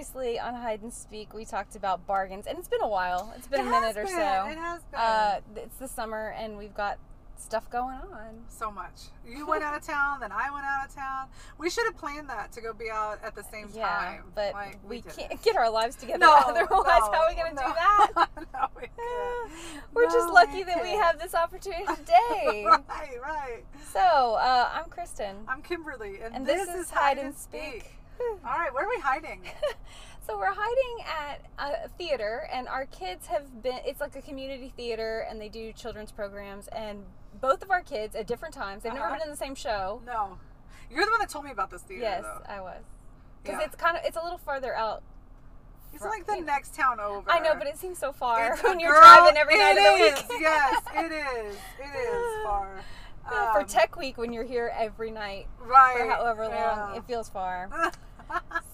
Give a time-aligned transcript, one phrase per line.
[0.00, 3.34] obviously on Hide and Speak we talked about bargains, and it's been a while.
[3.36, 4.46] It's been It a minute has or so.
[4.50, 4.98] It has been.
[4.98, 6.98] Uh, it's the summer, and we've got
[7.36, 8.44] stuff going on.
[8.48, 8.92] so much.
[9.28, 11.26] You went out of town, then I went out of town.
[11.58, 14.24] We should have planned that to go be out at the same Yeah, time.
[14.34, 15.16] but like, we, didn't.
[15.16, 16.18] can't get our lives together.
[16.20, 16.82] No, otherwise, no,
[17.12, 17.66] how are we gonna no.
[17.66, 18.28] do that?
[18.54, 18.88] no, we
[19.92, 22.64] We're just lucky we that we have this opportunity today.
[22.88, 23.64] right, right.
[23.92, 27.99] so, uh, I'm Kristen, I'm Kimberly, and, and this, is Hide and Speak.
[28.20, 29.42] All right, where are we hiding?
[30.26, 33.78] So we're hiding at a theater, and our kids have been.
[33.84, 36.68] It's like a community theater, and they do children's programs.
[36.68, 37.02] And
[37.40, 38.84] both of our kids at different times.
[38.84, 39.14] They've never Uh-huh.
[39.16, 40.02] been in the same show.
[40.06, 40.38] No,
[40.88, 42.02] you're the one that told me about this theater.
[42.02, 42.42] yes, though.
[42.46, 42.82] I was.
[43.42, 43.64] Because Yeah.
[43.66, 45.02] it's kind of it's a little farther out.
[45.92, 47.28] It's like the next town over.
[47.28, 50.12] I know, but it seems so far It's- when you're girl, driving every night it
[50.12, 50.40] of the week.
[50.42, 51.56] yes, it is.
[51.80, 52.68] It is far.
[53.24, 55.96] Yeah, For Um, Tech Week, when you're here every night right?
[55.98, 56.94] for however long, yeah.
[56.96, 57.68] it feels far.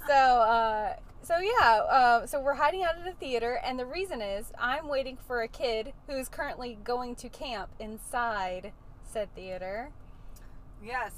[0.07, 4.21] So uh, so yeah uh, so we're hiding out at a theater and the reason
[4.21, 8.73] is i'm waiting for a kid who's currently going to camp inside
[9.03, 9.91] said theater
[10.85, 11.13] yes.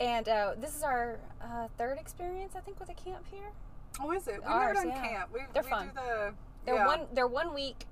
[0.00, 3.52] and uh, this is our uh, third experience i think with a camp here
[4.00, 4.40] Oh, is it?
[4.40, 5.08] We've Ours, never done yeah.
[5.08, 5.30] camp.
[5.32, 5.86] We, They're we fun.
[5.86, 6.34] do the.
[6.66, 6.86] they're yeah.
[6.86, 7.84] one they're one week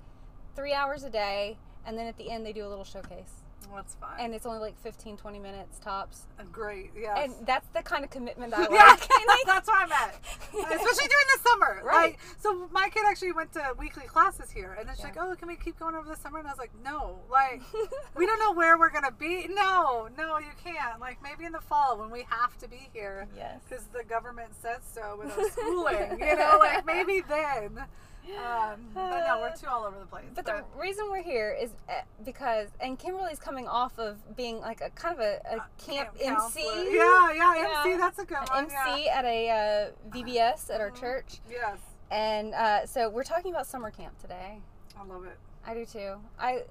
[0.55, 3.42] three hours a day and then at the end they do a little showcase
[3.73, 4.19] That's fine.
[4.19, 6.91] and it's only like 15 20 minutes tops uh, great.
[6.99, 7.17] Yes.
[7.23, 8.95] and that's the kind of commitment i yeah,
[9.27, 10.15] like that's where I'm at.
[10.53, 11.81] Especially during the summer.
[11.83, 11.93] Right.
[12.11, 15.21] Like, so my kid actually went to weekly classes here, and then she's Yeah.
[15.21, 17.61] like, "Oh, can we keep going over the summer?" And I was like, "No, like,
[18.15, 19.47] we don't know where we're gonna be.
[19.49, 20.99] No, no, you can't.
[20.99, 24.49] Like, maybe in the fall when we have to be here, yes because the government
[24.61, 26.19] says so with our schooling.
[26.19, 27.85] you know, like maybe then."
[28.25, 30.25] Um, but no, we're too all over the place.
[30.33, 31.93] But the reason we're here is uh,
[32.25, 36.61] because, and Kimberly's coming off of being like a kind of a, a camp, MC.
[36.63, 37.83] Yeah, yeah, Yeah.
[37.85, 37.97] MC.
[37.97, 38.65] That's a good one.
[38.65, 40.99] MC at a uh, VBS at our Mhm.
[40.99, 41.77] church, Yes,
[42.11, 44.59] and uh, so we're talking about summer camp today.
[44.97, 45.37] I love it.
[45.65, 46.15] I do too.
[46.39, 46.63] I,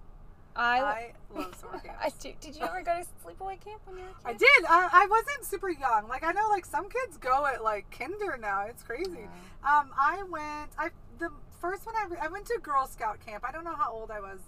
[0.56, 1.98] I, I love summer camp.
[2.00, 2.32] I do.
[2.40, 4.24] Did you ever go to sleepaway camp when you were a kid?
[4.24, 4.64] I did.
[4.68, 6.08] I, I wasn't super young.
[6.08, 8.62] Like I know, like some kids go at like kinder now.
[8.66, 9.28] It's crazy.
[9.64, 10.70] Um, I went.
[10.78, 10.90] I
[11.22, 13.44] the first one I, re- I went to Girl Scout camp.
[13.46, 14.40] I don't know how old I was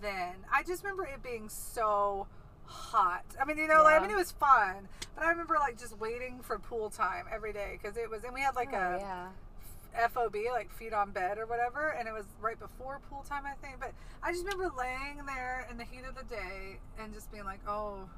[0.00, 0.34] then.
[0.52, 2.26] I just remember it being so
[2.64, 3.24] hot.
[3.40, 5.98] I mean, you know, like I mean, it was fun, but I remember like just
[5.98, 8.98] waiting for pool time every day because it was, and we had like Oh, a
[8.98, 10.08] yeah.
[10.08, 13.54] FOB, like feet on bed or whatever, and it was right before pool time, I
[13.66, 13.80] think.
[13.80, 13.92] But
[14.22, 17.60] I just remember laying there in the heat of the day and just being like,
[17.66, 18.08] oh,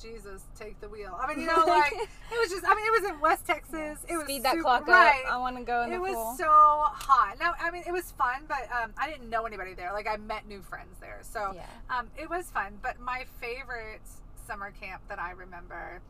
[0.00, 1.18] Jesus, take the wheel.
[1.20, 3.98] I mean, you know, like, it was just, I mean, it was in West Texas.
[4.08, 5.24] It was Speed that super- clock right.
[5.26, 5.32] up.
[5.32, 6.06] I want to go in It the pool.
[6.06, 7.36] It was so hot.
[7.38, 9.92] Now, I mean, it was fun, but um, I didn't know anybody there.
[9.92, 11.20] Like, I met new friends there.
[11.22, 11.66] So yeah.
[11.90, 12.78] um, it was fun.
[12.82, 14.02] But my favorite
[14.46, 16.00] summer camp that I remember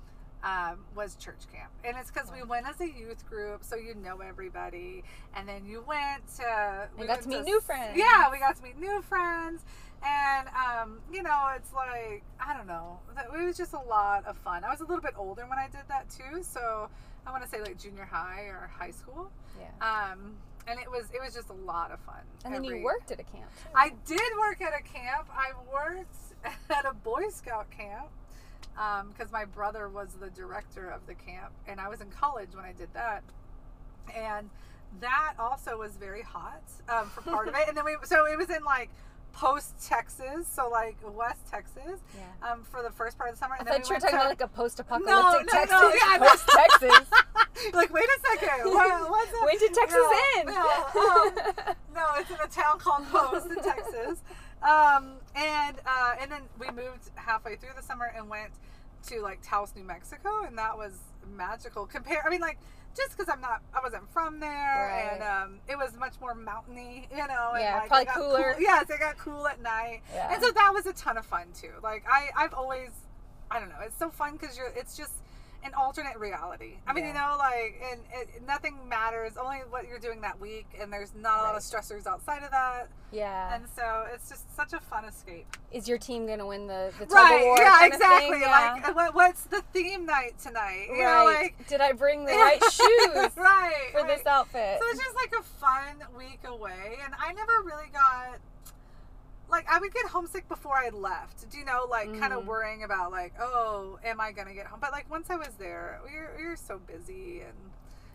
[0.44, 1.70] um, was church camp.
[1.84, 5.04] And it's because we went as a youth group, so you know everybody.
[5.34, 6.88] And then you went to.
[6.96, 7.96] We we got went to meet new friends.
[7.96, 9.62] Yeah, we got to meet new friends.
[10.04, 12.98] And, um, you know, it's like, I don't know.
[13.16, 14.64] It was just a lot of fun.
[14.64, 16.42] I was a little bit older when I did that too.
[16.42, 16.88] So
[17.26, 19.30] I want to say like junior high or high school.
[19.58, 19.68] Yeah.
[19.80, 20.34] Um,
[20.66, 22.20] and it was it was just a lot of fun.
[22.44, 23.50] And then you worked at a camp.
[23.62, 23.68] Too.
[23.74, 25.28] I did work at a camp.
[25.32, 26.16] I worked
[26.70, 28.08] at a Boy Scout camp
[29.08, 32.64] because my brother was the director of the camp, and I was in college when
[32.64, 33.22] I did that.
[34.14, 34.50] And
[35.00, 37.68] that also was very hot um, for part of it.
[37.68, 38.90] And then we so it was in like
[39.32, 42.50] post Texas, so like West Texas, Yeah.
[42.52, 43.54] um, for the first part of the summer.
[43.54, 45.44] I And then thought we you were talking to- about like a post-apocalyptic No, no,
[45.44, 45.70] Texas.
[45.70, 46.18] no, yeah.
[46.28, 47.10] Post Texas.
[47.74, 48.70] like, wait a second.
[48.72, 49.32] What, what's?
[49.32, 50.48] When did Texas No, end?
[50.48, 50.60] no,
[51.00, 54.22] um, No, it's in a town called Post in Texas.
[54.62, 58.52] Um, and uh, and then we moved halfway through the summer and went
[59.08, 60.92] to like Taos, New Mexico, and that was
[61.36, 61.86] magical.
[61.86, 62.58] Compare, I mean, like
[62.96, 67.08] just because I'm not, I wasn't from there, and um, it was much more mountainy,
[67.10, 67.52] you know.
[67.54, 68.52] And Yeah, like, probably cooler.
[68.54, 70.32] Cool, yes, it got cool at night, Yeah.
[70.34, 71.70] and so that was a ton of fun too.
[71.82, 72.90] Like I, I've always,
[73.50, 75.12] I don't know, it's so fun because you're, it's just
[75.64, 76.74] an alternate reality.
[76.86, 80.66] I mean, you know, like, and it, nothing matters, only what you're doing that week,
[80.80, 83.54] and there's not a lot of stressors outside of that, yeah.
[83.54, 85.46] and so it's just such a fun escape.
[85.70, 87.34] Is your team gonna win the the tug Right?
[87.40, 87.56] of war?
[87.58, 88.40] yeah, exactly.
[88.40, 88.80] Yeah.
[88.84, 90.86] Like, what, what's the theme night tonight?
[90.88, 91.18] You right.
[91.18, 94.06] know, like, Did I bring the right shoes right for right.
[94.16, 94.78] this outfit?
[94.80, 98.38] So it's just like a fun week away, and I never really got
[99.52, 101.48] like I would get homesick before I left.
[101.50, 104.80] Do you know, like kind of worrying about like, oh, am I gonna get home?
[104.80, 107.54] But like once I was there, we were, we were so busy, and,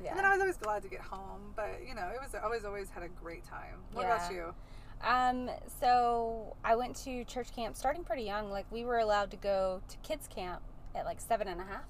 [0.03, 0.09] yeah.
[0.09, 1.53] and then I was always glad to get home.
[1.55, 3.75] But you know, it was always always had a great time.
[3.93, 4.53] What about you?
[5.01, 5.49] Um,
[5.79, 8.49] so I went to church camp starting pretty young.
[8.49, 10.61] Like we were allowed to go to kids camp
[10.95, 11.85] at like seven and a half.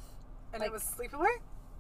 [0.53, 1.38] And Like- it was sleepaway.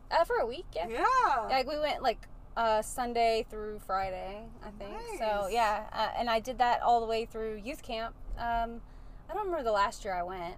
[0.09, 0.87] Uh, for a week, yeah.
[0.87, 1.47] Yeah.
[1.49, 4.95] Like we went like uh, Sunday through Friday, I think.
[5.19, 8.13] So yeah, uh, and I did that all the way through youth camp.
[8.37, 8.81] Um,
[9.29, 10.55] I don't remember the last year I went.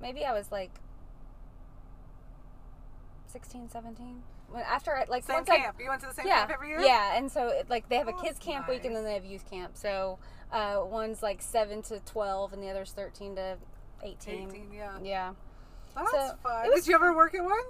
[0.00, 0.70] Maybe I was like
[3.26, 4.22] 16, 17.
[4.50, 5.76] When after I like Same once camp.
[5.78, 6.80] you went to the same yeah, camp every year?
[6.80, 9.04] yeah, and so it, like they have a Oh, kids that's camp week and then
[9.04, 9.76] they have youth camp.
[9.76, 10.18] So
[10.52, 13.58] uh, one's like seven to twelve and the other's thirteen to
[14.02, 14.48] eighteen.
[14.48, 14.98] 18, yeah.
[15.02, 15.32] Yeah,
[15.94, 16.68] That's So, fun.
[16.70, 17.60] was Did you ever work at one?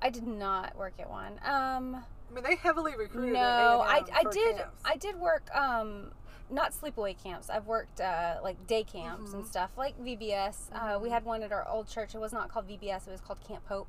[0.00, 1.38] I did not work at one.
[1.44, 3.34] Um, I mean, they heavily recruited.
[3.34, 3.40] no,
[3.86, 4.82] I, I did camps.
[4.84, 6.12] I did work um
[6.50, 7.48] not sleepaway camps.
[7.48, 9.48] I've worked uh, like day camps and Mhm.
[9.48, 10.70] stuff like VBS.
[10.74, 12.14] Uh, we had one at our old church.
[12.14, 13.06] It was not called VBS.
[13.08, 13.88] It was called Camp Hope.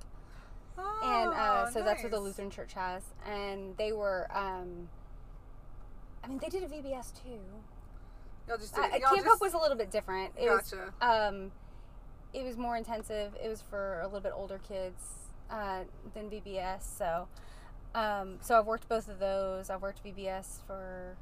[0.77, 2.19] Oh, and uh, so that's what the.
[2.19, 3.03] Lutheran Church has.
[3.29, 4.87] And they were, um,
[6.23, 7.37] I mean, they did a VBS too.
[8.47, 10.31] Y'all just did, uh, Camp just, Hope was a little bit different.
[10.37, 10.93] It Gotcha.
[11.01, 11.51] was, um,
[12.33, 13.33] it was more intensive.
[13.43, 15.03] It was for a little bit older kids
[15.49, 15.81] uh,
[16.13, 16.83] than VBS.
[16.97, 17.27] So,
[17.95, 19.69] um, so I've worked both of those.
[19.69, 21.15] I've worked VBS for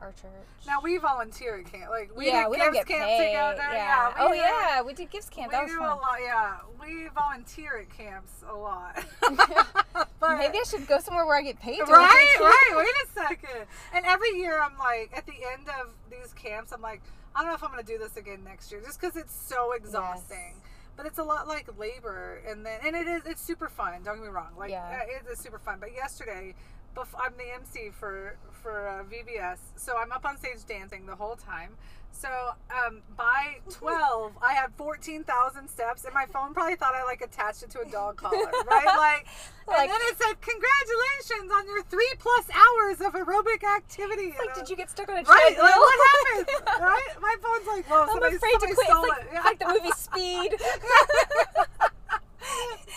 [0.00, 0.66] our church.
[0.66, 1.90] Now we volunteer at camp.
[1.90, 3.26] Like we yeah, did we gifts get camp paid.
[3.28, 3.62] together.
[3.72, 4.08] Yeah.
[4.08, 5.52] we oh did- yeah, we did gifts camp.
[5.52, 5.88] We that do fun.
[5.88, 6.18] a lot.
[6.20, 9.04] Yeah, we volunteer at camps a lot.
[10.20, 11.80] but, Maybe I should go somewhere where I get paid.
[11.80, 12.74] Right, right.
[12.76, 13.66] Wait a second.
[13.94, 17.00] And every year, I'm like, at the end of these camps, I'm like,
[17.34, 19.34] I don't know if I'm going to do this again next year, just because it's
[19.34, 20.54] so exhausting.
[20.96, 24.02] But it's a lot like labor, and then and it is it's super fun.
[24.04, 25.00] Don't get me wrong, like Yeah.
[25.02, 25.76] uh, it is super fun.
[25.78, 26.54] But yesterday,
[26.96, 31.16] bef- I'm the MC for for uh, VBS, so I'm up on stage dancing the
[31.16, 31.76] whole time.
[32.18, 32.28] So
[32.72, 37.62] um, by 12, I had 14,000 steps, and my phone probably thought I like attached
[37.62, 38.86] it to a dog collar, right?
[38.86, 39.26] Like,
[39.68, 44.54] Like- and then it said, "Congratulations on your three plus hours of aerobic activity." Like,
[44.54, 46.48] did you get stuck on a Right, like what happened?
[46.80, 48.78] right, my phone's like, "Whoa, I'm somebody, afraid to quit.
[48.86, 49.42] stole It's like, it." Yeah.
[49.42, 50.54] like the movie Speed.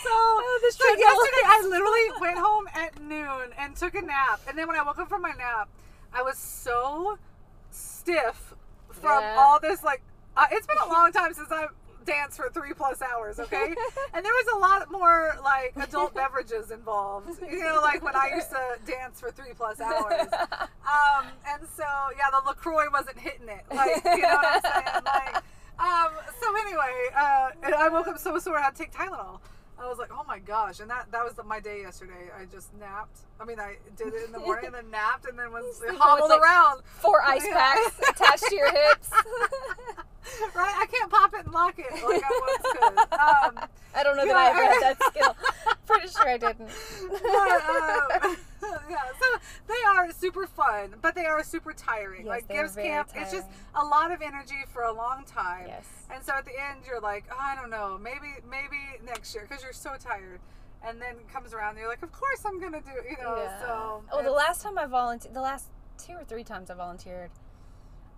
[0.02, 4.40] So, Oh, so yesterday I literally went home at noon and took a nap.
[4.48, 5.68] And then when I woke up from my nap,
[6.14, 7.18] I was so
[7.70, 8.54] stiff
[9.00, 9.36] from Yeah.
[9.38, 9.82] all this.
[9.82, 10.02] Like,
[10.36, 11.70] uh, it's been a long time since I've
[12.06, 13.66] danced for three plus hours, okay?
[14.14, 17.28] and there was a lot more like adult beverages involved.
[17.42, 18.60] You know, like when I used to
[18.90, 20.28] dance for three plus hours.
[20.90, 21.84] Um, and so
[22.18, 23.64] yeah, the LaCroix wasn't hitting it.
[23.72, 25.04] Like, you know what I'm saying?
[25.04, 25.36] Like,
[25.78, 26.08] um,
[26.40, 29.38] so anyway, uh, and I woke up so sore I had to take Tylenol.
[29.80, 32.28] I was like, oh my gosh, and that that was the, my day yesterday.
[32.38, 33.20] I just napped.
[33.40, 36.28] I mean, I did it in the morning and then napped and then was hobbled
[36.28, 36.82] like, around.
[36.84, 39.10] Four ice packs attached to your hips.
[40.54, 40.74] right?
[40.76, 42.98] I can't pop it and lock it like I once could.
[42.98, 45.36] Um, I don't know that I ever had that skill.
[45.86, 46.70] Pretty sure I didn't.
[48.20, 48.36] but, um,
[49.80, 52.26] they are super fun, but they are super tiring.
[52.26, 55.64] Yes, like Gibbs Camp, it's just a lot of energy for a long time.
[55.66, 55.86] yes.
[56.12, 59.46] And so at the end, you're like, oh, I don't know, maybe maybe next year
[59.48, 60.40] because you're so tired.
[60.82, 63.22] And then it comes around, and you're like, of course I'm gonna do, it, you
[63.22, 63.36] know.
[63.36, 63.60] Yeah.
[63.60, 65.66] So oh, the last time I volunteered, the last
[65.98, 67.30] two or three times I volunteered,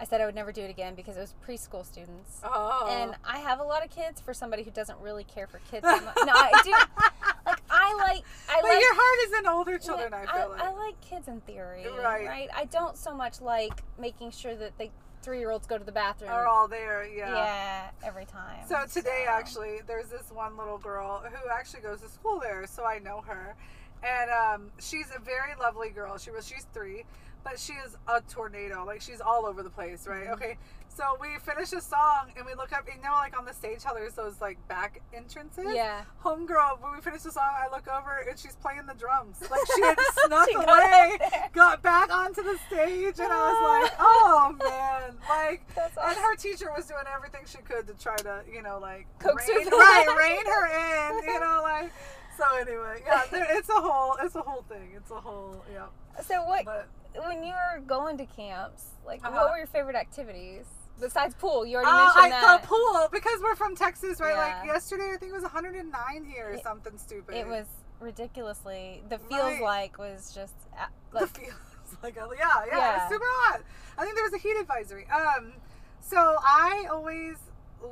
[0.00, 2.41] I said I would never do it again because it was preschool students.
[2.44, 2.88] Oh.
[2.91, 5.82] And I have a lot of kids for somebody who doesn't really care for kids.
[5.82, 6.17] that much.
[6.25, 6.73] No, I do.
[7.44, 7.62] Like
[8.00, 8.81] I like, I but like.
[8.81, 10.15] your heart is in older children.
[10.15, 10.61] I I, feel like.
[10.61, 12.27] I like kids in theory, Right.
[12.27, 12.49] right?
[12.55, 14.91] I don't so much like making sure that the
[15.23, 16.31] three-year-olds go to the bathroom.
[16.31, 17.33] are all there, yeah.
[17.33, 17.91] Yeah.
[18.05, 18.67] Every time.
[18.69, 22.67] So today, So- actually, there's this one little girl who actually goes to school there,
[22.67, 23.55] so I know her,
[24.03, 26.19] and um, she's a very lovely girl.
[26.19, 27.05] She was she's three,
[27.44, 28.84] but she is a tornado.
[28.84, 30.27] Like she's all over the place, right?
[30.27, 30.32] Mhm.
[30.32, 30.58] Okay.
[30.94, 32.87] So we finish a song and we look up.
[32.87, 35.65] You know, like on the stage, how there's those like back entrances.
[35.75, 36.03] Yeah.
[36.22, 39.37] Homegirl, when we finish the song, I look over and she's playing the drums.
[39.51, 41.51] Like she had snuck She away, there.
[41.53, 46.37] got back onto the stage, and I was like, oh man, like That's and her
[46.37, 49.67] teacher was doing everything she could to try to, you know, like Coax her rein,
[49.70, 51.93] right, rein her in, you know, like.
[52.39, 54.91] So anyway, yeah, it's a whole, it's a whole thing.
[54.96, 55.87] It's a whole, yeah.
[56.22, 56.65] So what?
[56.65, 56.89] But
[57.27, 59.34] when you were going to camps, like Uh-huh.
[59.37, 60.65] what were your favorite activities
[61.01, 61.65] besides pool?
[61.67, 62.63] You already uh, mentioned I, that.
[62.63, 64.37] the pool because we're from Texas, right?
[64.37, 67.34] Like yesterday, I think it was 109 here or It- something stupid.
[67.34, 67.67] It was
[68.01, 69.03] ridiculously.
[69.08, 69.61] The feels Right.
[69.63, 71.55] like was just uh, the like feels
[72.03, 73.61] like a, yeah, yeah, it was super hot.
[73.99, 75.06] I think there was a heat advisory.
[75.08, 75.53] Um,
[76.01, 77.37] so I always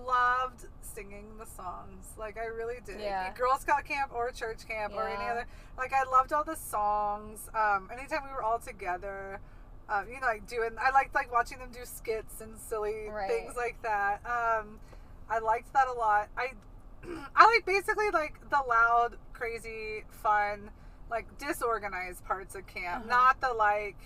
[0.06, 2.06] loved singing the songs.
[2.18, 3.00] Like I really did.
[3.00, 3.32] Yeah.
[3.34, 5.46] Girl Scout camp or church camp or any other.
[5.78, 7.48] Like I loved all the songs.
[7.54, 9.40] Um, anytime we were all together.
[9.90, 10.70] Um, you know, like doing.
[10.80, 13.28] I liked like watching them do skits and silly Right.
[13.28, 14.20] things like that.
[14.24, 14.78] Um,
[15.28, 16.28] I liked that a lot.
[16.36, 16.52] I,
[17.36, 20.70] I like basically like the loud, crazy, fun,
[21.10, 23.06] like disorganized parts of camp.
[23.06, 23.16] Uh-huh.
[23.16, 23.96] Not the like,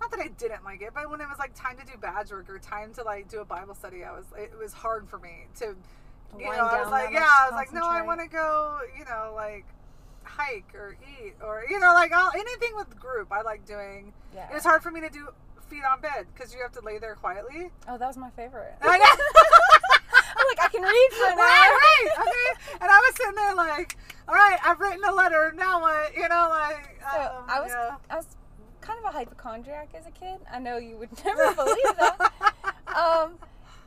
[0.00, 2.30] not that I didn't like it, but when it was like time to do badge
[2.30, 5.18] work or time to like do a Bible study, I was it was hard for
[5.18, 5.76] me to, you
[6.46, 9.04] wind know, I was like, yeah, I was like, no, I want to go, you
[9.04, 9.66] know, like
[10.36, 14.12] hike or eat or you know like I'll, anything with group I like doing.
[14.34, 14.48] Yeah.
[14.52, 15.28] It's hard for me to do
[15.68, 17.70] feet on bed because you have to lay there quietly.
[17.88, 18.74] Oh, that was my favorite.
[18.82, 18.98] I.
[20.36, 22.76] I'm like, I can read for an right, right, okay.
[22.80, 23.96] And I was sitting there like,
[24.28, 25.52] all right, I've written a letter.
[25.56, 26.14] Now what?
[26.14, 27.00] You know, like.
[27.12, 27.96] So um, I was yeah.
[28.08, 28.26] I was
[28.80, 30.40] kind of a hypochondriac as a kid.
[30.50, 32.32] I know you would never believe that.
[32.90, 33.34] Um,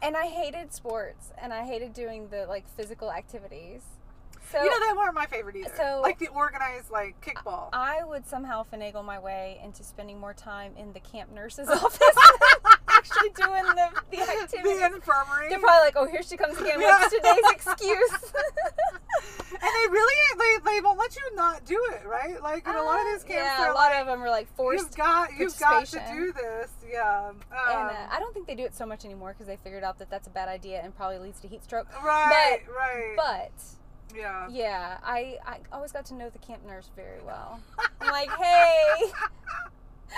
[0.02, 3.82] and I hated sports and I hated doing the like physical activities.
[4.52, 5.72] So you know that weren't my favorite either.
[5.76, 7.70] So- like the organized like kickball.
[7.74, 12.00] I would somehow finagle my way into spending more time in the camp nurse's office
[12.00, 14.80] than actually doing the, the activities.
[14.80, 15.50] the infirmary.
[15.50, 16.80] They're probably like, oh, here she comes again.
[16.82, 18.34] What's today's excuse?
[19.54, 22.42] and they really they, they won't let you not do it, right?
[22.42, 24.54] Like in a lot of these camps, yeah, a lot like, of them are like
[24.56, 24.84] forced.
[24.84, 26.70] you've got you've got to do this.
[26.92, 27.30] Yeah.
[27.30, 29.84] Um, and uh, I don't think they do it so much anymore because they figured
[29.84, 31.88] out that that's a bad idea and probably leads to heat stroke.
[32.04, 33.14] right, right.
[33.16, 33.52] But
[34.16, 34.48] yeah.
[34.50, 37.60] yeah, I, I always got to know the camp nurse very well.
[38.02, 39.12] I'm like, hey,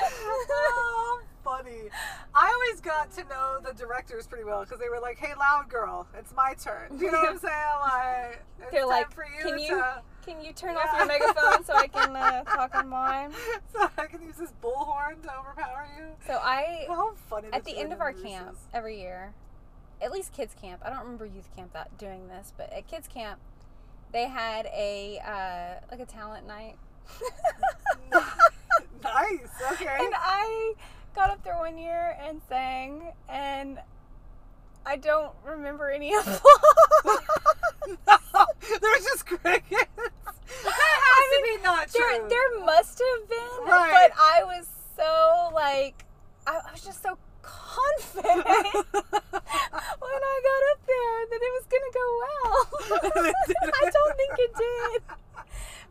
[0.01, 1.89] oh, funny.
[2.33, 5.69] I always got to know the directors pretty well because they were like, "Hey, loud
[5.69, 7.53] girl, it's my turn." You know what I'm saying?
[7.85, 11.05] Like, it's They're time like, for you "Can you to, can you turn off your
[11.05, 13.31] megaphone so I can uh, talk on mine?
[13.71, 17.49] so I can use this bullhorn to overpower you." So I, How funny!
[17.53, 19.33] at the end of our camp every year,
[20.01, 20.81] at least kids camp.
[20.83, 23.39] I don't remember youth camp that doing this, but at kids camp,
[24.15, 26.77] they had a uh, like a talent night.
[29.03, 29.73] nice.
[29.73, 29.97] Okay.
[29.99, 30.73] And I
[31.13, 33.77] got up there one year and sang, and
[34.85, 36.39] I don't remember any of them.
[38.81, 39.67] There's just crickets.
[40.63, 41.99] That has to be not true.
[42.01, 44.09] there, there must have been, Right.
[44.09, 46.05] but I was so like,
[46.47, 48.45] I, I was just so confident
[48.95, 53.11] when I got up there that it was gonna go well.
[53.15, 53.73] And it didn't.
[53.83, 55.01] I don't think it did.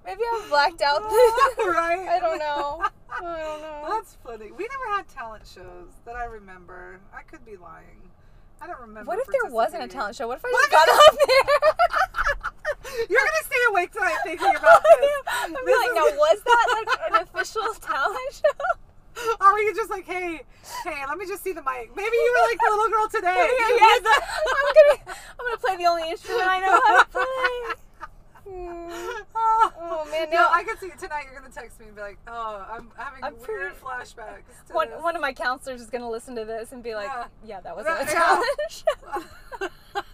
[0.05, 1.03] Maybe I blacked out.
[1.57, 2.07] The, right.
[2.09, 2.85] I don't know.
[3.11, 3.87] I don't know.
[3.91, 4.51] That's funny.
[4.53, 7.01] We never had talent shows that I remember.
[7.15, 8.01] I could be lying.
[8.61, 9.09] I don't remember.
[9.09, 10.27] What if there wasn't a talent show?
[10.29, 13.07] What if I just got up there?
[13.09, 15.11] You're gonna stay awake tonight thinking about this.
[15.27, 19.31] I'm This like, is- now was that like an official talent show?
[19.41, 20.43] Or were you just like, hey,
[20.85, 21.91] hey, let me just see the mic?
[21.97, 23.49] Maybe you were like the little girl today.
[23.59, 24.03] Yeah, yes.
[24.03, 24.23] the-
[24.57, 27.25] I'm gonna, I'm gonna play the only instrument I know how to play.
[28.47, 28.91] Hmm.
[29.35, 31.25] Oh, man, No, I can see it tonight.
[31.33, 34.91] You're gonna text me and be like, "Oh, I'm having I'm weird pretty- flashbacks." One,
[34.91, 35.03] this.
[35.03, 37.25] one of my counselors is gonna listen to this and be like, Yeah.
[37.47, 39.71] "Yeah, that was Yeah, a yeah.
[39.71, 40.05] talent.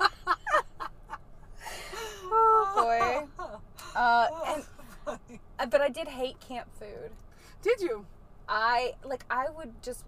[2.32, 3.44] Oh, boy.
[3.96, 4.64] Uh, and
[5.58, 7.10] uh, but I did hate camp food.
[7.62, 8.06] Did you?
[8.48, 10.04] I like I would just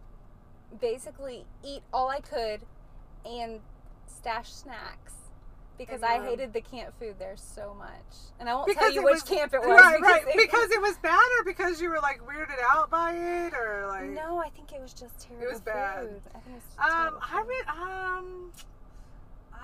[0.81, 2.61] basically eat all I could
[3.25, 3.61] and
[4.07, 5.13] stash snacks
[5.79, 7.89] because I hated the camp food there so much.
[8.39, 9.69] And I won't Because tell you which was- camp it was.
[9.81, 10.29] Right, because right.
[10.29, 13.87] it- Because it was bad, or because you were like weirded out by it, or
[13.89, 14.11] like.
[14.11, 16.01] no, I think it was just terrible It was bad.
[16.09, 16.21] food.
[16.35, 17.67] I think it was just Um, I read.
[17.69, 18.53] Um.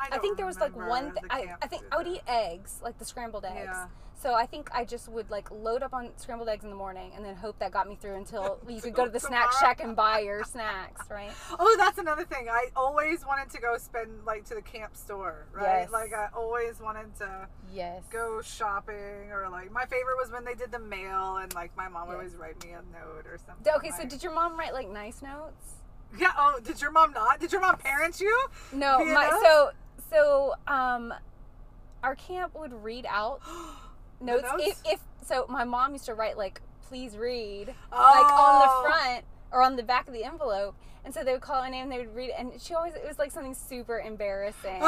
[0.00, 1.12] I, I think there was like one.
[1.12, 3.70] Th- I, I think I would eat eggs, like the scrambled eggs.
[3.72, 3.86] Yeah.
[4.20, 7.12] So I think I just would like load up on scrambled eggs in the morning
[7.14, 9.80] and then hope that got me through until you could go to the snack shack
[9.80, 11.30] and buy your snacks, right?
[11.56, 12.48] Oh, that's another thing.
[12.50, 15.82] I always wanted to go spend like to the camp store, right?
[15.82, 15.90] Yes.
[15.92, 18.02] Like I always wanted to Yes.
[18.10, 21.86] go shopping, or like my favorite was when they did the mail, and like my
[21.88, 22.18] mom would Yes.
[22.18, 23.72] always write me a note or something.
[23.76, 25.74] Okay, so did your mom write like nice notes?
[26.18, 26.32] Yeah.
[26.36, 27.38] Oh, did your mom not?
[27.38, 28.46] Did your mom parent you?
[28.72, 29.70] No, my so
[30.10, 31.12] so um,
[32.02, 33.40] our camp would read out
[34.20, 34.82] notes, notes?
[34.86, 35.46] if if so.
[35.48, 37.96] My mom used to write like please read oh.
[37.96, 40.74] like on the front or on the back of the envelope.
[41.04, 42.34] And so they would call her name and they would read it.
[42.38, 44.80] And she always, it was like something super embarrassing.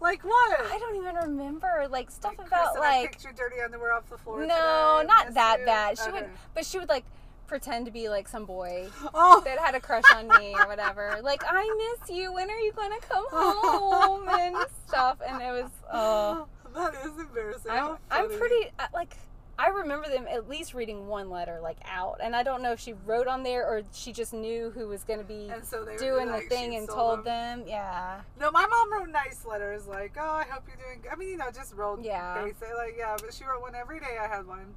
[0.00, 0.60] like what?
[0.60, 4.08] I don't even remember like stuff Like, about I like picked your dirty underwear off
[4.08, 4.44] the floor.
[4.44, 5.66] no, not that you.
[5.66, 5.98] bad.
[5.98, 6.32] She would, Okay.
[6.54, 7.04] but she would like
[7.46, 9.42] pretend to be like some boy Oh.
[9.44, 11.18] that had a crush on me or whatever.
[11.22, 12.32] Like I miss you.
[12.32, 14.56] When are you gonna come home and
[14.88, 15.18] stuff?
[15.26, 17.70] And it was oh, that is embarrassing.
[17.70, 19.14] I'm I'm pretty uh, like.
[19.58, 22.80] I remember them at least reading one letter like out, and I don't know if
[22.80, 25.86] she wrote on there or she just knew who was going to be And so
[25.98, 27.60] doing like, the thing and told them.
[27.60, 27.68] them.
[27.68, 28.22] Yeah.
[28.40, 31.12] No, my mom wrote nice letters like, "Oh, I hope you're doing." Good.
[31.12, 32.42] I mean, you know, just wrote Yeah.
[32.42, 33.14] basic, like yeah.
[33.22, 34.16] But she wrote one every day.
[34.20, 34.74] I had one,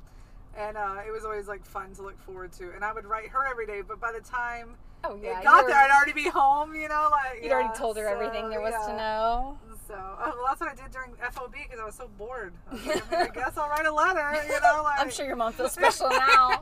[0.58, 2.72] and uh, it was always like fun to look forward to.
[2.74, 3.82] And I would write her every day.
[3.88, 5.40] But by the time Oh yeah.
[5.40, 6.76] it got were- there, I'd already be home.
[6.76, 9.58] You know, like You'd yeah, already told her so, everything there was to know.
[9.88, 12.54] So oh, well, that's what I did during FOB because I was so bored.
[12.72, 14.32] I, was like, I, mean, I guess I'll write a letter.
[14.48, 16.62] You know, like I'm sure your mom feels special now.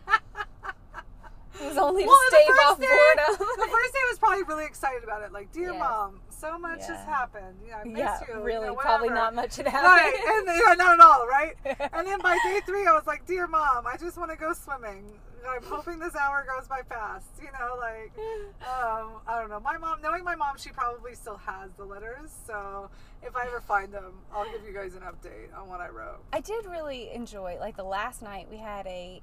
[1.61, 3.47] It was only Well, to the stave first off day- boredom.
[3.57, 5.31] the first day I was probably probably really excited about it.
[5.31, 5.79] Like, dear Yes.
[5.79, 7.55] mom, so much has happened.
[7.65, 8.35] Yeah, I miss yeah, you.
[8.35, 9.93] you really, know, probably not much had happened.
[9.93, 11.53] Right, and yeah, not at all, right?
[11.93, 14.53] And then by day three, I was like, "Dear mom, I just want to go
[14.53, 15.05] swimming.
[15.47, 18.11] I'm hoping this hour goes by fast." You know, like,
[18.61, 19.59] um, I don't know.
[19.59, 22.31] My mom, knowing my mom, she probably still has the letters.
[22.45, 22.89] So
[23.21, 26.19] if I ever find them, I'll give you guys an update on what I wrote.
[26.33, 29.21] I did really enjoy like the last night we had a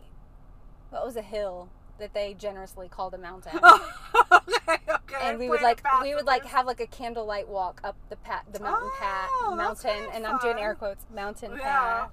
[0.89, 3.61] what was a hill that they generously called a mountain.
[4.33, 4.79] okay.
[5.21, 8.45] And we would like we would like have like a candlelight walk up the pat
[8.53, 11.63] the mountain path Oh, that's mountain and I'm doing air quotes mountain Yeah.
[11.63, 12.11] path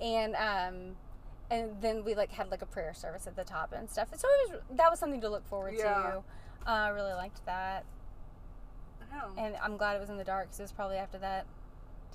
[0.00, 0.96] and um
[1.50, 4.08] and then we like had like a prayer service at the top and stuff.
[4.16, 5.92] So it was that was something to look forward Yeah.
[5.94, 6.16] to.
[6.66, 7.84] Uh, I really liked that,
[9.14, 9.32] Oh.
[9.36, 11.44] and I'm glad it was in the dark because it was probably after that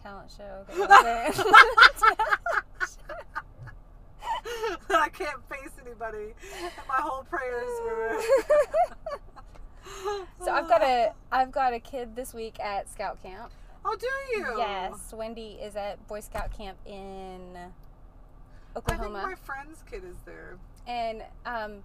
[0.01, 0.65] talent show.
[0.87, 2.97] That was it.
[4.89, 6.33] I can't face anybody.
[6.63, 8.19] And my whole prayers were.
[10.43, 13.51] so I've got a I've got a kid this week at Scout Camp.
[13.85, 14.57] Oh, do you?
[14.57, 17.57] Yes, Wendy is at Boy Scout Camp in
[18.75, 19.19] Oklahoma.
[19.19, 20.57] I think my friend's kid is there.
[20.85, 21.83] and um,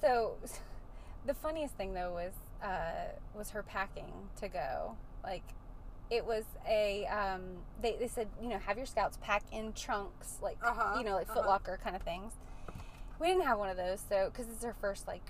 [0.00, 0.34] so
[1.26, 4.96] the funniest thing though was uh, was her packing to go.
[5.22, 5.44] Like
[6.10, 7.42] it was a um,
[7.80, 11.14] they they said you know have your scouts pack in trunks like Uh-huh, you know
[11.14, 11.40] like uh-huh.
[11.40, 12.32] Foot Locker kind of things.
[13.20, 15.22] We didn't have one of those so because it's her first like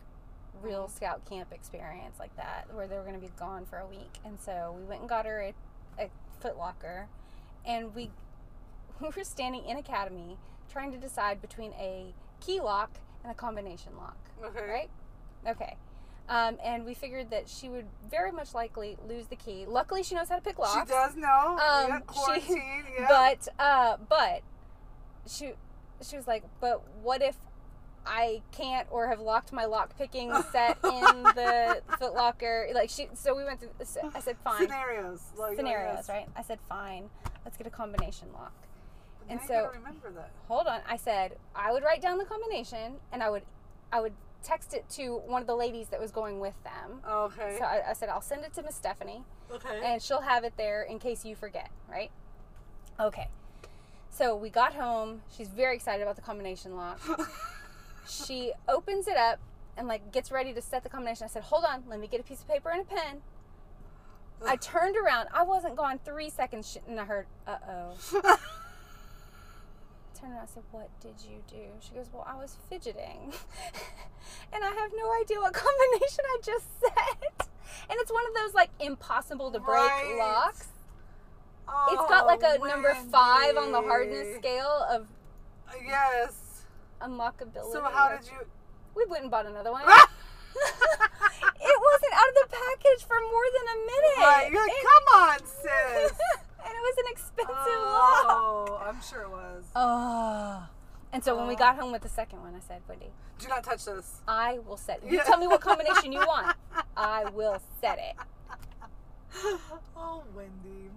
[0.62, 3.86] real scout camp experience like that where they were going to be gone for a
[3.86, 5.54] week and so we went and got her a,
[6.02, 6.08] a
[6.40, 7.08] Foot Locker
[7.66, 8.10] and we
[9.00, 10.36] we were standing in academy
[10.70, 12.90] trying to decide between a key lock
[13.22, 14.64] and a combination lock Okay.
[14.68, 14.90] right
[15.46, 15.76] okay
[16.28, 20.14] um, and we figured that she would very much likely lose the key luckily she
[20.14, 21.28] knows how to pick locks She does know.
[21.28, 22.84] Um, yeah, she- quarantine.
[22.98, 23.06] yeah.
[23.08, 24.42] but uh, but
[25.28, 25.52] she
[26.00, 27.36] she was like, but what if
[28.06, 32.68] I can't or have locked my lock picking set in the Foot Locker?
[32.74, 33.70] Like she, so we went through.
[33.78, 35.20] this- I said fine scenarios.
[35.36, 36.28] Like, scenarios, right?
[36.36, 37.10] I said fine.
[37.44, 38.52] Let's get a combination lock.
[39.28, 39.70] And so-.
[40.48, 40.80] Hold on.
[40.88, 43.42] I said I would write down the combination and I would
[43.92, 47.00] I would text it to one of the ladies that was going with them.
[47.08, 47.56] Okay.
[47.58, 49.80] So I, I said I'll send it to Miss Stephanie okay.
[49.84, 52.10] and she'll have it there in case you forget, right?
[52.98, 53.28] Okay.
[54.10, 55.22] So we got home.
[55.34, 57.00] She's very excited about the combination lock.
[58.08, 59.38] she opens it up
[59.76, 61.24] and like gets ready to set the combination.
[61.24, 63.22] I said, "Hold on, let me get a piece of paper and a pen."
[64.44, 65.28] I turned around.
[65.32, 67.94] I wasn't gone three seconds, and I heard, "Uh oh."
[70.20, 70.42] Turned around.
[70.42, 73.32] I said, "What did you do?" She goes, "Well, I was fidgeting,
[74.52, 77.48] and I have no idea what combination I just set."
[77.88, 80.16] And it's one of those like impossible to break Right.
[80.18, 80.66] locks.
[81.90, 85.06] It's got like a Oh, number five on the hardness scale of
[85.86, 86.34] Yes.
[87.02, 87.72] Unlockability.
[87.72, 88.38] So how did you?
[88.94, 89.82] We went and bought another one.
[89.86, 90.00] it wasn't
[92.14, 94.18] out of the package for more than a minute.
[94.18, 94.48] Right.
[94.52, 96.12] You're like, And- come on, sis.
[96.64, 98.26] and it was an expensive lock.
[98.28, 99.64] oh, I'm sure it was.
[99.74, 100.66] Oh.
[101.14, 101.58] And so when we Oh.
[101.58, 104.20] got home with the second one, I said, Wendy, Do not touch this.
[104.28, 105.10] I will set it.
[105.10, 105.24] You Yeah.
[105.24, 106.56] tell me what combination you want.
[106.96, 108.16] I will set it.
[109.96, 110.90] oh, Wendy.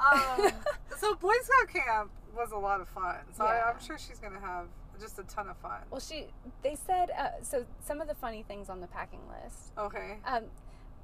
[0.00, 0.50] Um,
[0.98, 3.16] so Boy Scout camp was a lot of fun.
[3.36, 3.50] So Yeah.
[3.66, 4.66] I, I'm sure she's gonna have
[5.00, 5.80] just a ton of fun.
[5.90, 6.26] Well, she,
[6.62, 9.72] they said, uh, so some of the funny things on the packing list.
[9.78, 10.18] Okay.
[10.26, 10.44] Um,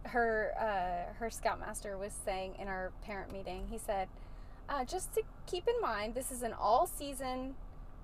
[0.04, 4.08] her uh, her scoutmaster was saying in our parent meeting, he said,
[4.68, 7.54] uh, just to keep in mind, this is an all season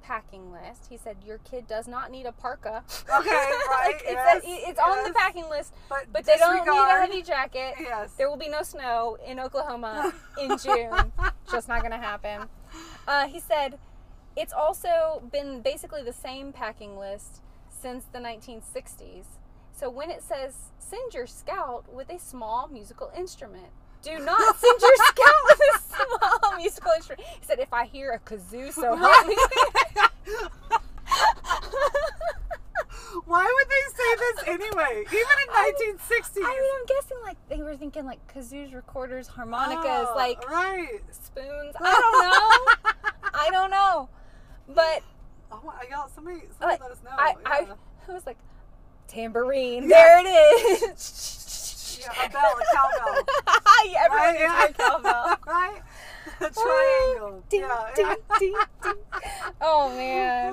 [0.03, 0.87] packing list.
[0.89, 2.85] He said your kid does not need a parka.
[2.89, 6.71] Okay, right, Like, it's yes, it's on the packing list, But but they don't need
[6.71, 7.75] a heavy jacket.
[7.81, 8.13] Yes.
[8.15, 11.13] There will be no snow in Oklahoma in June.
[11.51, 12.43] Just not going to happen.
[13.09, 13.79] Uh, he said
[14.37, 19.25] it's also been basically the same packing list since the 1960s.
[19.73, 23.69] So when it says send your scout with a small musical instrument,
[24.03, 27.27] do not send your scout with a small musical instrument.
[27.41, 29.37] He said if I hear a kazoo so me.
[33.25, 35.05] Why would they say this anyway?
[35.07, 36.37] Even in 1960s.
[36.37, 41.01] I mean, I'm guessing like they were thinking like kazoos, recorders, harmonicas, Oh, like right.
[41.11, 41.75] spoons.
[41.81, 43.01] I don't know.
[43.35, 44.09] I don't know.
[44.69, 45.03] But
[45.53, 47.11] Oh, my- y'all, somebody, somebody like, let us know.
[47.13, 47.75] I, I, yeah.
[48.09, 48.39] I was like,
[49.07, 49.85] tambourine.
[49.89, 49.89] Yeah.
[49.89, 51.99] There it is.
[52.03, 53.25] yeah, a bell, a cowbell.
[53.87, 54.41] yeah, everyone Right?
[54.41, 54.69] Yeah.
[54.73, 55.37] cowbell.
[55.47, 55.83] right?
[56.41, 57.45] A triangle.
[57.49, 58.15] Ding, yeah, ding, yeah.
[58.41, 58.95] ding, ding.
[59.61, 60.53] Oh man.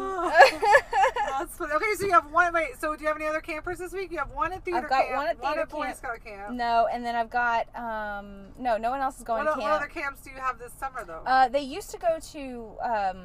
[1.39, 1.73] That's funny.
[1.73, 2.53] Okay, so you have one.
[2.53, 4.11] Wait, so do you have any other campers this week?
[4.11, 5.97] You have one at theater I've got camp, one at theater Boy camp.
[5.97, 6.53] Scout camp.
[6.53, 9.71] no, and then I've got um no, no one else is going What, to what
[9.71, 11.23] other camps do you have this summer though?
[11.25, 13.17] Uh, they used to go to um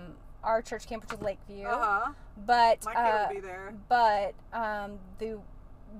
[0.44, 2.12] our church camp, which is Lakeview, Uh huh.
[2.46, 3.74] but My kid uh, will be there.
[3.88, 5.38] but um the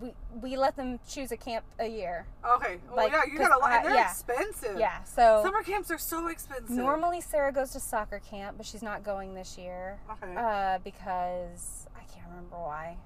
[0.03, 2.27] we we let them choose a camp a year.
[2.47, 2.77] Okay.
[2.89, 4.11] Well, Like, yeah, you li- I- and they're yeah.
[4.11, 4.79] expensive.
[4.79, 5.03] Yeah.
[5.05, 6.71] So Summer camps are so expensive.
[6.71, 10.35] normally Sarah goes to soccer camp, but she's not going this year Okay.
[10.37, 12.97] uh, because I can't remember why.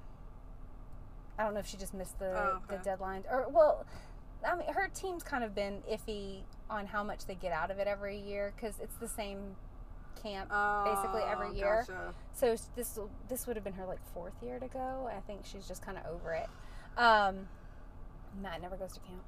[1.38, 3.86] I don't know if she just missed the Oh, the deadline or well,
[4.46, 7.78] I mean her team's kind of been iffy on how much they get out of
[7.78, 9.54] it every year because it's the same
[10.22, 10.50] camp
[10.84, 11.84] basically every Oh, year.
[11.86, 12.14] Gotcha.
[12.34, 12.98] So this
[13.28, 15.10] this would have been her like fourth year to go.
[15.14, 16.48] I think she's just kind of over it.
[16.98, 17.48] Um,
[18.40, 19.22] Matt never goes to camp.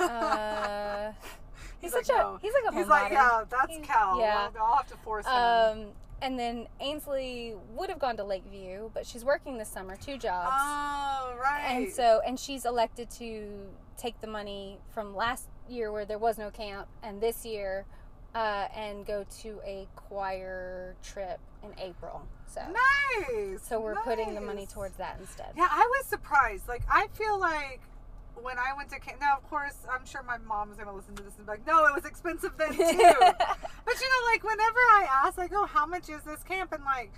[0.00, 1.12] Uh,
[1.80, 4.20] he's, like, such a "No." he's like a He's like, yeah, that's He's- Cal.
[4.20, 4.48] yeah.
[4.56, 5.32] I'll, I'll have to force him.
[5.32, 5.86] Um,
[6.22, 10.50] and then Ainsley would have gone to Lakeview, but she's working this summer, two jobs.
[10.54, 11.64] oh, right.
[11.68, 13.48] And so, and she's elected to
[13.98, 17.84] take the money from last year where there was no camp, and this year,
[18.36, 22.20] uh, and go to a choir trip in April.
[22.46, 23.62] So, nice.
[23.62, 25.48] so we're putting the money towards that instead.
[25.56, 26.68] Yeah, I was surprised.
[26.68, 27.80] Like, I feel like
[28.34, 30.94] when I went to camp, now, of course, I'm sure my mom is going to
[30.94, 32.76] listen to this and be like, no, it was expensive then too.
[32.78, 36.72] but, you know, like, whenever I ask, like, oh, how much is this camp?
[36.72, 37.12] And, like,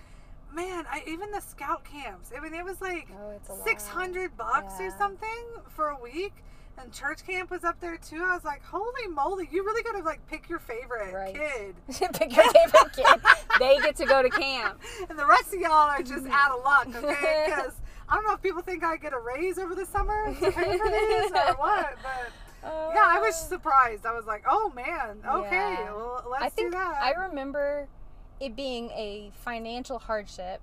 [0.55, 3.67] man, I, even the scout camps, I mean, it was like oh, lot.
[3.67, 6.45] 600 bucks or something for a week.
[6.81, 8.23] And church camp was up there too.
[8.25, 11.35] I was like, holy moly, you really got to, like, pick your favorite Right.
[11.35, 11.75] kid.
[12.15, 13.21] Pick your favorite kid.
[13.59, 14.81] They get to go to camp.
[15.11, 17.47] And the rest of y'all are just out of luck, okay?
[17.49, 17.73] Because
[18.09, 20.79] I don't know if people think I get a raise over the summer to pay
[20.79, 23.49] for these or what, but yeah, I was oh.
[23.49, 24.07] surprised.
[24.07, 25.95] I was like, oh man, okay, Yeah.
[25.95, 27.03] well, let's I think do that.
[27.03, 27.89] I remember
[28.41, 30.61] it being a financial hardship.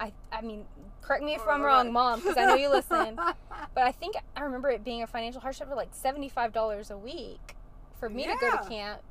[0.00, 0.64] I I mean,
[1.02, 3.18] correct me if I'm wrong, mom, because I know you listen.
[3.74, 6.90] But I think I remember it being a financial hardship for like seventy five dollars
[6.90, 7.54] a week
[7.98, 9.02] for me to go to camp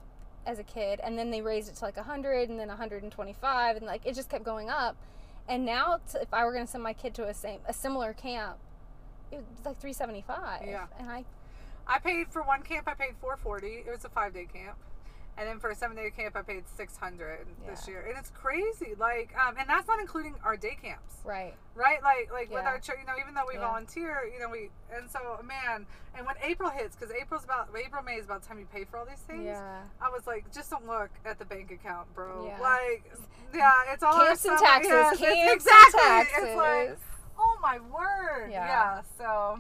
[0.45, 3.03] as a kid, and then they raised it to like a hundred, and then hundred
[3.03, 4.95] and twenty five, and like it just kept going up.
[5.47, 7.73] And now, to, if I were going to send my kid to a same a
[7.73, 8.57] similar camp,
[9.31, 10.63] it was like three seventy five.
[10.65, 10.87] Yeah.
[10.99, 11.25] And I
[11.85, 12.87] I paid for one camp.
[12.87, 13.83] I paid four forty.
[13.85, 14.77] It was a five day camp,
[15.37, 18.31] and then for a seven day camp, I paid six hundred this year, and it's
[18.31, 18.93] crazy.
[18.97, 21.15] Like, um, and that's not including our day camps.
[21.23, 21.53] right.
[21.75, 22.01] right?
[22.03, 23.67] Like like with our church, you know, even though we Yeah.
[23.67, 28.01] volunteer, you know, we and so man, and when April hits, because April's about April
[28.03, 29.45] May is about the time you pay for all these things.
[29.45, 29.81] Yeah.
[30.01, 32.47] I was like, just don't look at the bank account, bro.
[32.47, 32.59] Yeah.
[32.59, 33.11] Like,
[33.53, 34.91] yeah, it's all Camps and taxes.
[34.91, 36.01] yes, camps exactly.
[36.03, 36.43] and taxes.
[36.47, 36.97] It's like,
[37.37, 38.49] oh my word.
[38.51, 38.65] Yeah.
[38.65, 39.01] Yeah.
[39.17, 39.59] so.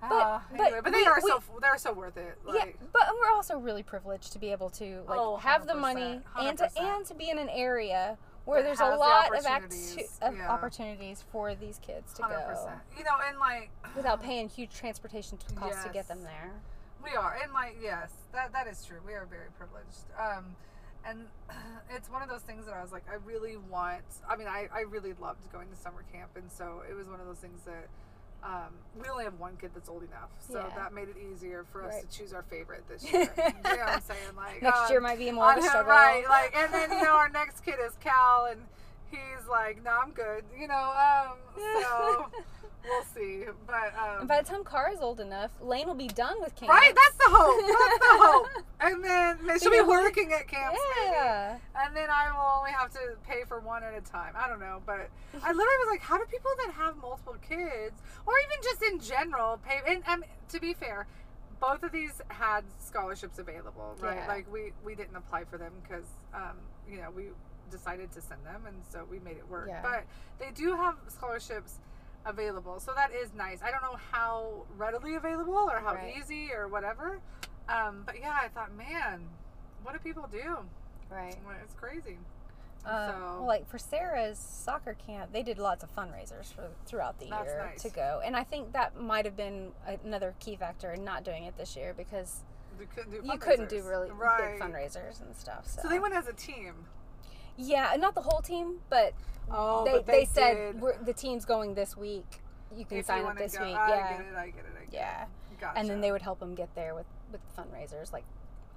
[0.00, 2.38] But- uh, but anyway, but they we- are we- so they're so worth it.
[2.52, 5.80] yeah, but we're also really privileged to be able to like Oh, have the 100%,
[5.80, 9.44] money and to and to be in an area where there's a the lot of,
[9.44, 10.48] acti- opportunities, of yeah.
[10.48, 12.78] opportunities for these kids to hundred go percent.
[12.96, 16.52] You know, and like without paying huge transportation costs to get them there.
[17.02, 18.98] We are, and like yes, that that is true.
[19.06, 20.54] We are very privileged, um,
[21.06, 21.26] and
[21.90, 24.02] it's one of those things that I was like, I really want.
[24.28, 27.18] I mean, I I really loved going to summer camp, and so it was one
[27.20, 27.88] of those things that.
[28.46, 28.70] Um,
[29.02, 30.76] we only have one kid that's old enough, so Yeah.
[30.76, 32.08] that made it easier for us Right.
[32.10, 33.22] to choose our favorite this year.
[33.22, 34.36] you know what I'm saying?
[34.36, 35.90] Like Next um, year might be more of a struggle.
[35.90, 36.24] right?
[36.28, 38.60] Like, and then you know our next kid is Cal, and
[39.36, 42.26] he's like, "No, I'm good." You know, um, so
[42.84, 43.44] we'll see.
[43.66, 46.70] But um, And by the time Kara's old enough, Lane will be done with camp.
[46.70, 47.60] Right, that's the hope.
[47.66, 48.46] That's the hope.
[48.78, 51.10] And then man, she'll be working at camps, maybe.
[51.10, 51.56] yeah.
[51.74, 54.34] And then I will only have to pay for one at a time.
[54.36, 55.08] I don't know, but
[55.42, 59.00] I literally was like, how do people that have multiple kids, or even just in
[59.00, 59.80] general, pay?
[59.90, 61.06] And, and to be fair,
[61.58, 64.18] both of these had scholarships available, right?
[64.18, 64.28] Yeah.
[64.28, 67.30] Like we we didn't apply for them because um, you know we
[67.70, 69.66] decided to send them, and so we made it work.
[69.68, 69.82] Yeah.
[69.82, 70.04] But
[70.38, 71.78] they do have scholarships
[72.24, 73.62] available, so that is nice.
[73.62, 76.16] I don't know how readily available or how Right.
[76.16, 77.20] easy or whatever.
[77.68, 79.28] Um, but yeah, I thought, man,
[79.82, 80.58] what do people do?
[81.10, 81.36] Right.
[81.62, 82.18] It's crazy.
[82.84, 87.18] Uh, so well, like for Sarah's soccer camp, they did lots of fundraisers for throughout
[87.18, 87.82] the That's year nice.
[87.82, 89.72] to go, and I think that might have been
[90.04, 92.44] another key factor in not doing it this year because
[92.78, 94.52] you couldn't do, you couldn't do really right.
[94.52, 95.66] big fundraisers and stuff.
[95.66, 96.74] So, So they went as a team.
[97.56, 99.12] Yeah, not the whole team, but
[99.50, 100.80] Oh, they, but they, they, said.
[100.80, 102.42] We're, the team's going this week.
[102.74, 103.64] You can if sign you up this go.
[103.64, 103.76] week.
[103.76, 104.34] I yeah, get it.
[104.36, 104.72] I get it.
[104.76, 105.60] I get yeah, it.
[105.60, 105.78] Gotcha.
[105.78, 108.24] and then they would help them get there with with fundraisers like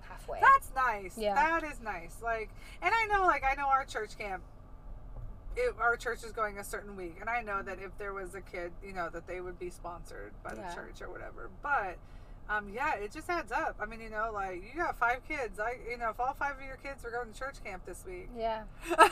[0.02, 0.40] halfway.
[0.40, 1.18] That's nice.
[1.18, 1.36] Yeah.
[1.36, 2.16] That is nice.
[2.24, 2.50] Like,
[2.82, 4.44] and I know, like, I know our church camp.
[5.56, 8.36] It, our church is going a certain week, and I know that if there was
[8.36, 10.74] a kid, you know, that they would be sponsored by the Yeah.
[10.76, 11.50] church or whatever.
[11.62, 11.98] But,
[12.50, 13.76] um, yeah, it just adds up.
[13.80, 15.60] I mean, you know, like you got five kids.
[15.60, 18.04] I, you know, if all five of your kids were going to church camp this
[18.08, 18.64] week, yeah.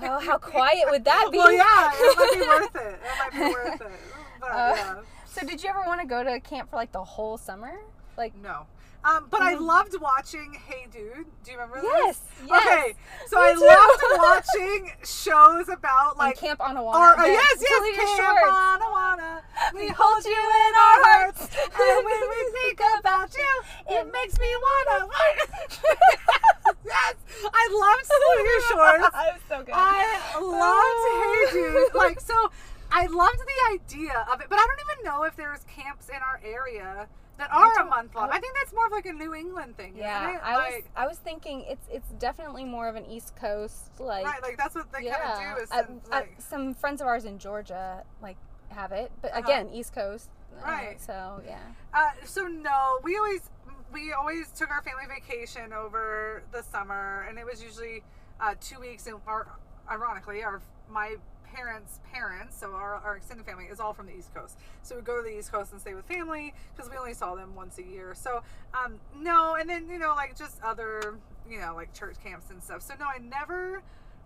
[0.00, 1.38] Oh, how quiet would that be?
[1.38, 3.00] well, yeah, it might be worth it.
[3.00, 4.00] It might be worth it.
[4.40, 4.94] But Uh, yeah.
[5.26, 7.72] So, did you ever want to go to camp for like the whole summer?
[8.18, 8.66] Like, No.
[9.06, 9.60] Um, but I Mhm.
[9.60, 11.26] loved watching Hey Dude.
[11.44, 12.48] Do you remember yes, this?
[12.48, 12.66] yes.
[12.66, 12.96] Okay.
[13.28, 16.94] So I loved watching shows about Like Camp Anawana.
[17.14, 18.56] or uh, yes, yes, Camp Shorts.
[18.58, 19.42] Anawana.
[19.74, 23.52] We hold you in our hearts, and when we think about you,
[23.96, 25.08] it makes me wanna
[26.84, 27.14] yes,
[27.44, 29.10] I loved Salute Shores.
[29.14, 29.74] I was so good.
[29.74, 31.94] I loved Hey Dude.
[31.94, 32.50] Like so,
[32.90, 36.16] I loved the idea of it, but I don't even know if there's camps in
[36.16, 37.06] our area
[37.38, 38.30] that are a month long.
[38.30, 39.94] I- I think that's more of like a New England thing.
[39.96, 40.38] yeah?
[40.42, 44.42] I was I was thinking it's it's definitely more of an East Coast like right,
[44.42, 45.18] like that's what they yeah.
[45.18, 45.62] kind of do.
[45.62, 48.36] Is Uh, send, uh, like, some friends of ours in Georgia like
[48.70, 49.40] have it, but Uh-huh.
[49.40, 50.28] again, East Coast.
[50.58, 51.00] uh, Right.
[51.00, 51.58] so yeah.
[51.94, 53.50] Uh, so no, we always
[53.92, 58.02] we always took our family vacation over the summer, and it was usually
[58.40, 59.06] uh, two weeks.
[59.06, 59.46] And our
[59.90, 61.16] ironically, our my
[61.54, 64.58] parents' parents, so our, our extended family is all from the East Coast.
[64.82, 67.34] So we go to the East Coast and stay with family because we only saw
[67.34, 68.14] them once a year.
[68.14, 68.42] So
[68.74, 72.62] um, no, and then you know like just other you know like church camps and
[72.62, 72.82] stuff.
[72.82, 73.82] So no, I never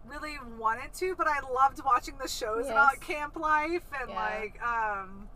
[0.08, 2.70] really wanted to, but I loved watching the shows Yes.
[2.70, 4.16] about camp life and Yeah.
[4.16, 5.28] like um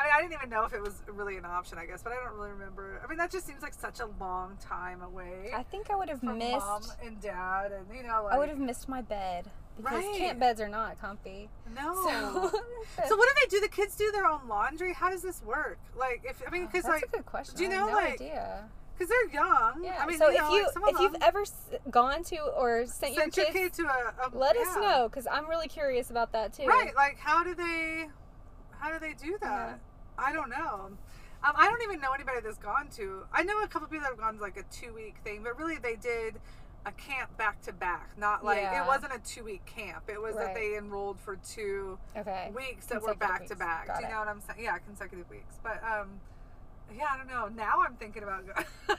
[0.00, 2.12] I mean, I didn't even know if it was really an option, I guess, but
[2.12, 3.00] I don't really remember.
[3.04, 6.08] I mean, that just seems like such a long time away I think I would
[6.08, 6.38] have missed.
[6.66, 10.16] mom and dad, and you know, like I would have missed my bed because Right.
[10.16, 11.48] camp beds are not comfy.
[11.74, 11.94] no.
[12.96, 13.60] So, So, what do they do?
[13.60, 14.92] The kids do their own laundry.
[14.92, 15.78] How does this work?
[15.96, 17.56] Like, if I mean, because that's like, a good question.
[17.56, 18.64] do you I have know, no like, idea.
[18.96, 19.84] because they're young.
[19.84, 19.96] Yeah.
[20.00, 21.44] I mean, so you know, if you like if you've ever
[21.90, 25.08] gone to or sent, sent your your kids, kid to a, a let us know
[25.08, 26.66] because I'm really curious about that too.
[26.66, 28.08] Right, like how do they,
[28.78, 29.78] how do they do that?
[29.78, 30.24] Yeah.
[30.24, 30.90] I don't know.
[31.44, 33.22] Um, I don't even know anybody that's gone to.
[33.32, 35.56] I know a couple people that have gone to like a two week thing, but
[35.56, 36.40] really they did
[36.88, 38.10] a camp back to back.
[38.18, 38.82] Not like Yeah.
[38.82, 40.04] it wasn't a two week camp.
[40.08, 42.50] It was that they enrolled for two Okay.
[42.54, 43.86] weeks that were back to back.
[43.88, 44.12] Got Do you it.
[44.12, 44.60] know what I'm saying?
[44.62, 45.56] Yeah, consecutive weeks.
[45.62, 46.20] But um,
[46.96, 47.48] yeah, I don't know.
[47.48, 48.98] Now I'm thinking about going.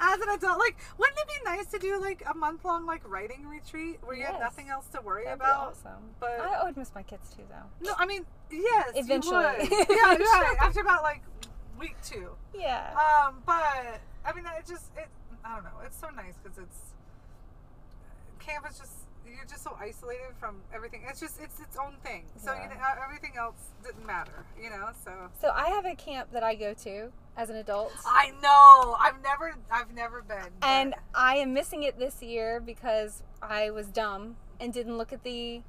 [0.00, 3.06] As an adult, like, wouldn't it be nice to do like a month long like
[3.08, 5.72] writing retreat where you have nothing else to worry That'd be about?
[5.72, 6.14] awesome.
[6.20, 7.86] but- I would miss my kids too, though.
[7.88, 9.34] No, I mean, yes, Eventually.
[9.42, 10.20] Yeah, right.
[10.20, 10.56] Eventually.
[10.60, 11.22] After about like
[11.78, 12.30] week two.
[12.54, 12.94] Yeah.
[12.94, 15.08] Um, but I mean, it just it.
[15.44, 15.80] I don't know.
[15.84, 16.78] It's so nice because it's
[18.40, 18.92] camp is just
[19.26, 21.02] you're just so isolated from everything.
[21.08, 22.24] It's just it's its own thing.
[22.36, 22.68] So you Yeah.
[22.68, 24.44] know, uh, everything else didn't matter.
[24.60, 24.90] You know.
[25.04, 27.92] So So I have a camp that I go to as an adult.
[28.06, 28.96] I know.
[29.00, 29.54] I've never.
[29.70, 30.52] I've never been.
[30.60, 35.12] but- And I am missing it this year because I was dumb and didn't look
[35.12, 35.62] at the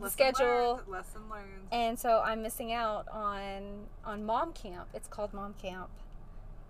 [0.00, 0.74] lesson schedule.
[0.76, 1.68] Learned, lesson learned.
[1.72, 4.88] and so I'm missing out on on mom camp.
[4.94, 5.90] It's called mom camp.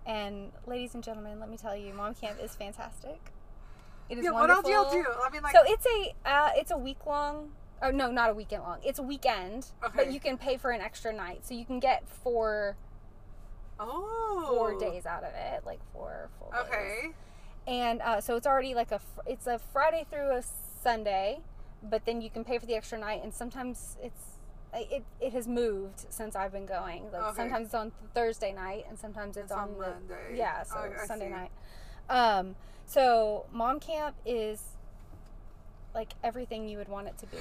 [0.08, 3.20] And ladies and gentlemen, let me tell you, mom camp is fantastic.
[4.08, 4.30] It is yeah.
[4.30, 4.90] What else wonderful.
[4.90, 5.20] do y'all do?
[5.22, 5.54] I mean, like.
[5.54, 7.50] so it's a uh, it's a week long.
[7.82, 8.78] Oh no, not a weekend long.
[8.82, 12.08] It's a weekend, but you can pay for an extra night, so you can get
[12.08, 12.76] four
[13.78, 14.46] oh.
[14.48, 16.60] four days out of it, like four full days.
[16.66, 17.10] Okay.
[17.66, 20.42] and uh, so it's already like a fr- it's a Friday through a
[20.82, 21.40] Sunday,
[21.82, 24.37] but then you can pay for the extra night, and sometimes it's
[24.74, 27.10] it, it has moved since I've been going.
[27.12, 27.36] Like Okay.
[27.36, 30.36] sometimes it's on Thursday night, and sometimes it's, It's on the Monday.
[30.36, 31.32] yeah, so I Sunday see.
[31.32, 31.50] night.
[32.10, 32.54] Um,
[32.86, 34.62] so mom camp is
[35.94, 37.38] like everything you would want it to be.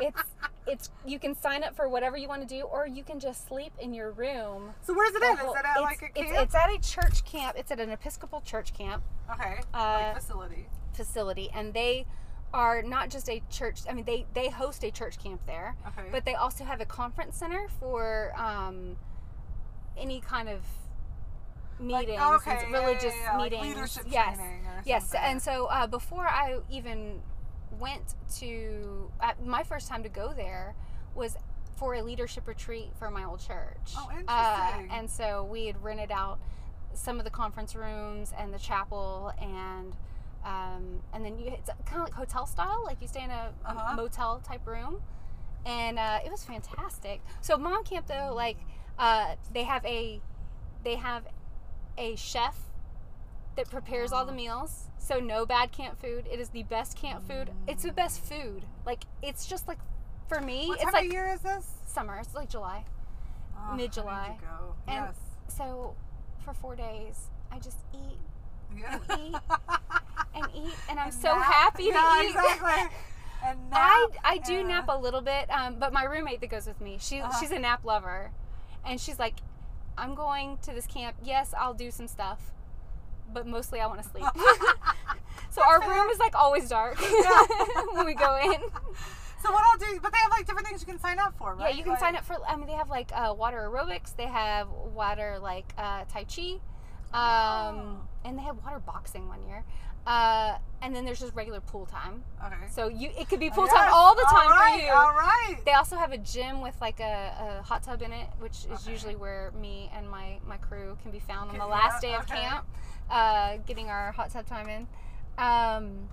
[0.00, 0.22] it's
[0.66, 3.46] it's you can sign up for whatever you want to do, or you can just
[3.48, 4.72] sleep in your room.
[4.82, 5.34] so where's it the at?
[5.34, 6.12] Is it at it's, like a camp?
[6.16, 7.56] it's, it's at a church camp.
[7.58, 9.60] It's at an Episcopal church camp okay.
[9.74, 10.66] uh, like facility.
[10.92, 12.06] facility, and they
[12.52, 13.80] are not just a church.
[13.88, 16.08] I mean, they they host a church camp there, Okay.
[16.10, 18.96] but they also have a conference center for um,
[19.96, 20.60] any kind of
[21.78, 23.74] Like, meetings, oh, and okay, yeah, religious yeah, yeah, like meetings.
[23.74, 24.38] leadership yes,
[24.84, 25.14] yes.
[25.14, 27.20] And so uh, before I even
[27.78, 30.74] went to uh, my first time to go there
[31.14, 31.36] was
[31.76, 33.92] for a leadership retreat for my old church.
[33.96, 34.90] Oh, Uh, interesting.
[34.90, 36.38] and so we had rented out
[36.92, 39.96] some of the conference rooms and the chapel and
[40.44, 43.52] um, and then you it's kind of like hotel style like you stay in a
[43.64, 43.94] Uh-huh.
[43.96, 45.00] motel type room
[45.66, 48.56] and uh, it was fantastic so mom camp though like
[48.98, 50.20] uh, they have a
[50.84, 51.24] they have
[51.98, 52.56] a chef
[53.56, 57.26] that prepares all the meals so no bad camp food it is the best camp
[57.28, 59.78] food it's the best food like it's just like
[60.28, 61.66] for me what it's time like of year is this?
[61.86, 62.84] summer it's like july
[63.62, 64.38] Oh, Mid-July.
[64.40, 64.74] go.
[64.88, 65.16] And- yes.
[65.54, 65.94] so
[66.42, 68.18] for four days i just eat
[68.74, 68.98] Yeah.
[69.18, 69.34] eat
[70.34, 71.42] and eat and i'm And so nap.
[71.44, 72.96] happy to yeah, eat exactly.
[73.44, 73.78] And nap.
[73.80, 74.62] I, I do yeah.
[74.62, 77.32] nap a little bit, um, but my roommate that goes with me, she Uh-huh.
[77.40, 78.30] she's a nap lover,
[78.84, 79.36] and she's like,
[79.96, 81.16] "I'm going to this camp.
[81.24, 82.52] Yes, I'll do some stuff,
[83.32, 84.26] but mostly I want to sleep."
[85.50, 86.98] so our room is like always dark
[87.92, 88.60] when we go in.
[89.42, 91.54] So what I'll do, but they have like different things you can sign up for,
[91.54, 91.70] right?
[91.72, 92.36] Yeah, you can sign up for.
[92.46, 94.14] I mean, they have like uh, water aerobics.
[94.14, 96.60] They have water like uh, tai chi,
[97.14, 97.96] um, Oh.
[98.26, 99.64] and they had water boxing one year.
[100.06, 102.24] Uh, and then there's just regular pool time.
[102.44, 102.54] Okay.
[102.70, 104.92] So you it could be pool time all the time all right, for you.
[104.92, 105.56] All right.
[105.66, 108.80] They also have a gym with like a, a hot tub in it, which is
[108.82, 108.92] Okay.
[108.92, 112.22] usually where me and my, my crew can be found on the last day of
[112.22, 112.34] okay.
[112.40, 112.66] camp,
[113.10, 114.86] uh, getting our hot tub time in.
[115.36, 116.08] Um,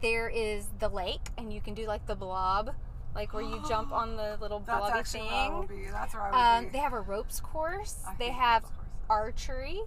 [0.00, 2.74] there is the lake, and you can do like the blob,
[3.14, 5.84] like where you jump on the little That's blobby where I will thing.
[5.84, 5.90] be.
[5.90, 6.70] That's where I would Um, be.
[6.72, 8.02] they have a ropes course.
[8.08, 8.64] I They have.
[9.08, 9.80] Archery.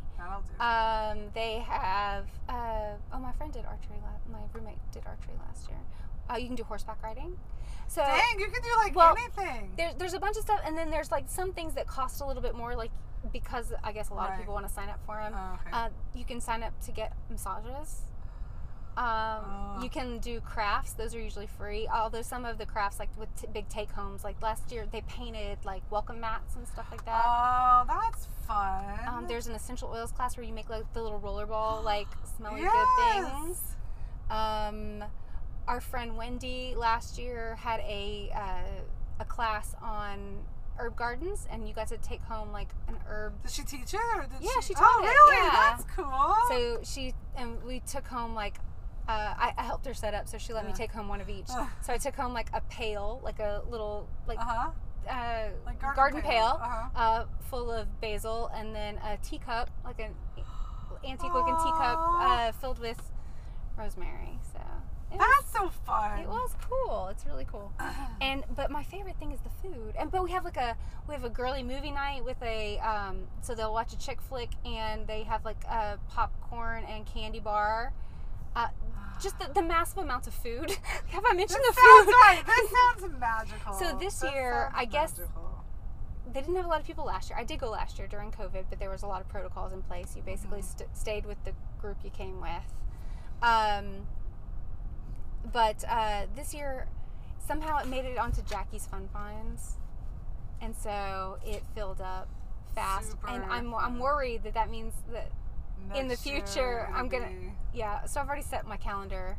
[0.59, 2.25] Um, they have.
[2.49, 3.97] Uh, oh, my friend did archery.
[4.01, 5.77] La- my roommate did archery last year.
[6.29, 7.37] Uh, you can do horseback riding.
[7.87, 9.71] So Dang, you can do like well, anything.
[9.77, 12.25] there's there's a bunch of stuff, and then there's like some things that cost a
[12.25, 12.91] little bit more, like
[13.31, 15.33] because I guess a lot of people want to sign up for them.
[15.35, 15.69] Oh, okay.
[15.71, 18.01] Uh, you can sign up to get massages.
[18.97, 19.43] Um,
[19.77, 19.79] Oh.
[19.83, 21.87] You can do crafts; those are usually free.
[21.87, 25.01] Although some of the crafts, like with t- big take homes, like last year, they
[25.01, 27.23] painted like welcome mats and stuff like that.
[27.23, 28.83] oh, that's fun.
[29.07, 32.07] Um, there's an essential oils class where you make like the little rollerball, like
[32.37, 33.61] smelly good things.
[34.31, 35.03] Um,
[35.67, 38.81] our friend Wendy last year had a uh,
[39.19, 40.39] a class on
[40.77, 43.41] herb gardens, and you got to take home like an herb.
[43.43, 44.69] Did she teach it or did Yeah, she?
[44.69, 45.35] she taught oh, it, really?
[45.37, 45.75] yeah.
[45.77, 46.35] That's cool.
[46.49, 48.55] So she and we took home like.
[49.07, 51.29] Uh, I, I helped her set up, so she let me take home one of
[51.29, 51.47] each.
[51.81, 54.69] So I took home like a pail, like a little like uh huh.
[55.09, 56.89] uh, Like garden, garden pail, Uh-huh.
[56.95, 60.13] uh, full of basil, and then a teacup, like an
[61.07, 62.99] antique looking teacup uh, filled with
[63.77, 64.39] rosemary.
[64.51, 64.59] So
[65.11, 66.19] it was, That's so fun.
[66.19, 67.07] it was cool.
[67.09, 67.71] It's really cool.
[68.19, 69.93] And but my favorite thing is the food.
[69.97, 70.75] And but we have like a
[71.07, 74.49] we have a girly movie night with a um, so they'll watch a chick flick
[74.65, 77.93] and they have like a popcorn and candy bar.
[78.57, 78.67] Uh,
[79.21, 80.69] just the, the massive amounts of food.
[81.09, 82.13] have I mentioned This the sounds food?
[82.23, 82.43] right.
[82.45, 83.73] This sounds magical.
[83.73, 85.63] So this That year, I guess- magical.
[86.33, 87.37] they didn't have a lot of people last year.
[87.39, 89.81] I did go last year during COVID, but there was a lot of protocols in
[89.83, 90.15] place.
[90.15, 90.77] You basically Mhm.
[90.77, 92.73] st- stayed with the group you came with.
[93.41, 94.07] Um,
[95.51, 96.87] but uh, this year,
[97.47, 99.77] somehow it made it onto Jackie's Fun Finds,
[100.61, 102.27] and so it filled up
[102.75, 103.15] fast.
[103.27, 105.31] and I'm I'm worried that that means that
[105.95, 108.05] in the year, future, I'm gonna- be- yeah.
[108.05, 109.37] So I've already set my calendar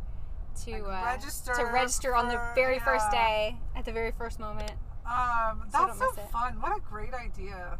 [0.64, 4.38] to uh, register to register on the for- very first day at the very first
[4.40, 4.72] moment.
[5.06, 6.60] Um, that's so fun.
[6.60, 7.78] What a great idea.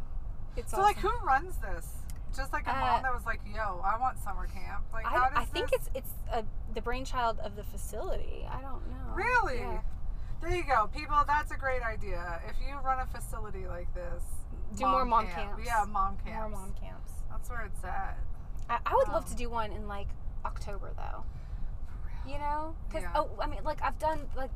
[0.56, 1.86] It's so, like, who runs this?
[2.34, 5.24] Just like a Uh, mom that was like, "Yo, I want summer camp." Like, how
[5.24, 6.42] I, does I think this- it's it's uh
[6.74, 8.46] the brainchild of the facility.
[8.50, 9.14] I don't know.
[9.14, 9.58] Really?
[9.60, 9.80] Yeah.
[10.40, 11.16] There you go, people.
[11.26, 12.40] That's a great idea.
[12.46, 14.22] If you run a facility like this,
[14.76, 15.36] Do more mom camp.
[15.56, 15.66] camps.
[15.66, 16.38] Yeah, mom camps.
[16.38, 17.10] More mom camps.
[17.30, 18.18] That's where it's at.
[18.68, 20.08] I, I would love Um, to do one in like
[20.44, 21.24] October though.
[22.30, 23.12] You know, because Yeah.
[23.14, 24.50] oh, I mean, like I've done like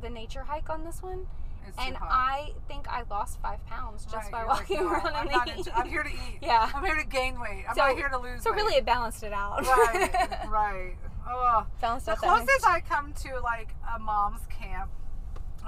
[0.00, 1.26] the nature hike on this one,
[1.66, 1.96] It's and.
[2.00, 5.48] I think I lost five pounds just Right, by you're like, walking "No, around I'm
[5.58, 6.38] into- I'm here to eat.
[6.40, 6.70] Yeah.
[6.74, 7.64] I'm here to gain weight.
[7.68, 8.56] I'm So- not here to lose So weight.
[8.56, 9.66] really, it balanced it out.
[9.66, 10.96] right, right.
[11.30, 14.90] Oh, balanced the closest I come to like a mom's camp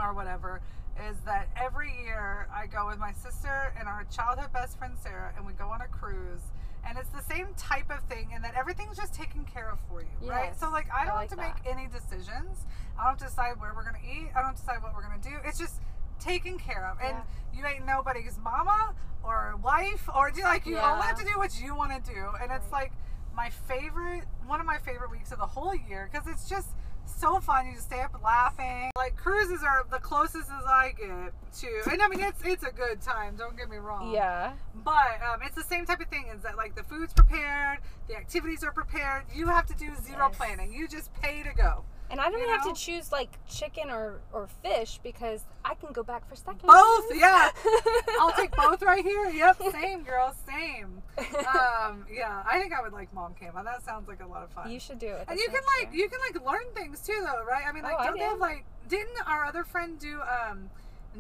[0.01, 0.63] or whatever
[1.07, 5.35] is that every year I go with my sister and our childhood best friend Sarah,
[5.37, 6.41] and we go on a cruise.
[6.87, 10.01] And it's the same type of thing, and that everything's just taken care of for
[10.03, 10.59] you, right?
[10.59, 12.65] So like, I I don't like have to make any decisions.
[12.99, 14.31] I don't have to decide where we're gonna eat.
[14.35, 15.37] I don't have to decide what we're gonna do.
[15.45, 15.81] It's just
[16.19, 17.17] taken care of, and
[17.55, 20.93] you ain't nobody's mama or wife, or do you like you Yeah.
[20.95, 22.93] only have to do what you want to do, and it's like
[23.35, 26.71] my favorite, one of my favorite weeks of the whole year because it's just
[27.19, 27.67] so fun.
[27.67, 28.91] You just stay up laughing.
[28.97, 32.71] Like cruises are the closest as I get to, and I mean it's it's a
[32.73, 33.37] good time.
[33.37, 34.13] Don't get me wrong.
[34.13, 34.53] Yeah.
[34.75, 36.27] But um, it's the same type of thing.
[36.35, 39.25] Is that like the food's prepared, the activities are prepared.
[39.35, 40.37] You have to do zero Yes.
[40.37, 40.73] planning.
[40.73, 41.85] You just pay to go.
[42.11, 45.93] And I don't You have to choose like chicken or, or fish because I can
[45.93, 46.63] go back for seconds.
[46.65, 47.51] Both, yeah.
[48.21, 49.31] I'll take both right here.
[49.31, 51.03] Yep, same girl, same.
[51.19, 53.55] Um, yeah, I think I would like mom camp.
[53.63, 54.71] That sounds like a lot of fun.
[54.71, 55.27] you should do it.
[55.29, 56.05] And you can like year.
[56.05, 57.65] you can like learn things too though, right?
[57.69, 60.69] I mean like Oh, don't they have like didn't our other friend do um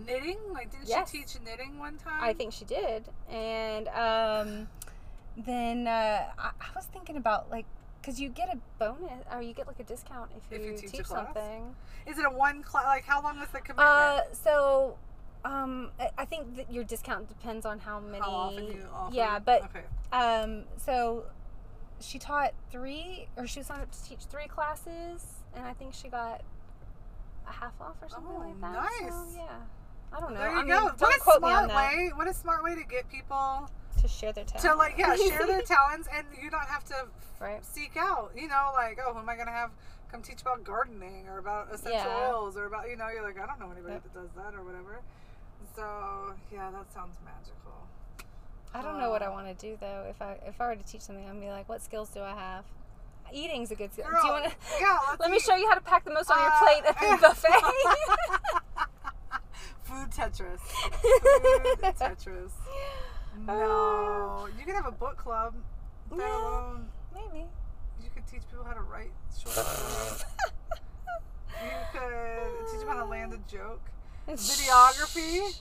[0.06, 0.38] knitting?
[0.52, 1.10] Like didn't Yes.
[1.10, 2.22] she teach knitting one time?
[2.22, 3.04] I think she did.
[3.30, 4.68] And um,
[5.36, 7.66] then uh, I, I was thinking about like,
[8.00, 10.88] because you get a bonus or you get like a discount if you, If you
[10.88, 11.26] teach class?
[11.26, 11.74] something.
[12.06, 13.88] Is it a one class like how long was the commitment?
[13.88, 14.96] Uh, so
[15.44, 18.18] um, I, think that your discount depends on how many.
[18.18, 19.14] how often you offer?
[19.14, 19.84] yeah, but Okay.
[20.12, 21.24] um, so
[22.00, 25.24] she taught three, or she was signed up to teach three classes,
[25.54, 26.42] and I think she got
[27.48, 28.72] a half off or something Oh, like that.
[28.72, 29.12] nice.
[29.12, 29.46] So, yeah.
[30.12, 30.40] I don't know.
[30.40, 30.92] There you I mean, go.
[30.98, 32.10] What a quote me on smart way.
[32.14, 33.70] What a smart way to get people
[34.00, 34.62] To share their talent.
[34.70, 37.06] to like yeah, share their talents and you don't have to
[37.40, 37.64] right.
[37.64, 39.70] seek out, you know, like, oh, who am I gonna have
[40.10, 42.30] come teach about gardening or about essential Yeah.
[42.32, 44.02] oils or about you know, you're like, I don't know anybody Yep.
[44.04, 45.00] that does that or whatever.
[45.76, 47.86] So yeah, that sounds magical.
[48.72, 50.06] I don't know what I Uh, want to do though.
[50.08, 52.34] If I if I were to teach something, I'd be like, what skills do I
[52.34, 52.64] have?
[53.32, 54.06] eating's a good skill.
[54.06, 54.50] Girl, Do you want to?
[54.80, 56.98] yeah, Let me show you how to pack the most on your Uh, plate at
[56.98, 57.62] the buffet.
[59.84, 60.60] Food Tetris.
[60.60, 62.50] Food Tetris.
[63.46, 65.54] No, you could have a book club.
[66.10, 66.36] That Yeah.
[66.40, 67.46] alone, Maybe.
[68.02, 70.24] you could teach people how to write short stories.
[71.62, 73.82] You could teach them how to land a joke.
[74.26, 75.60] Videography.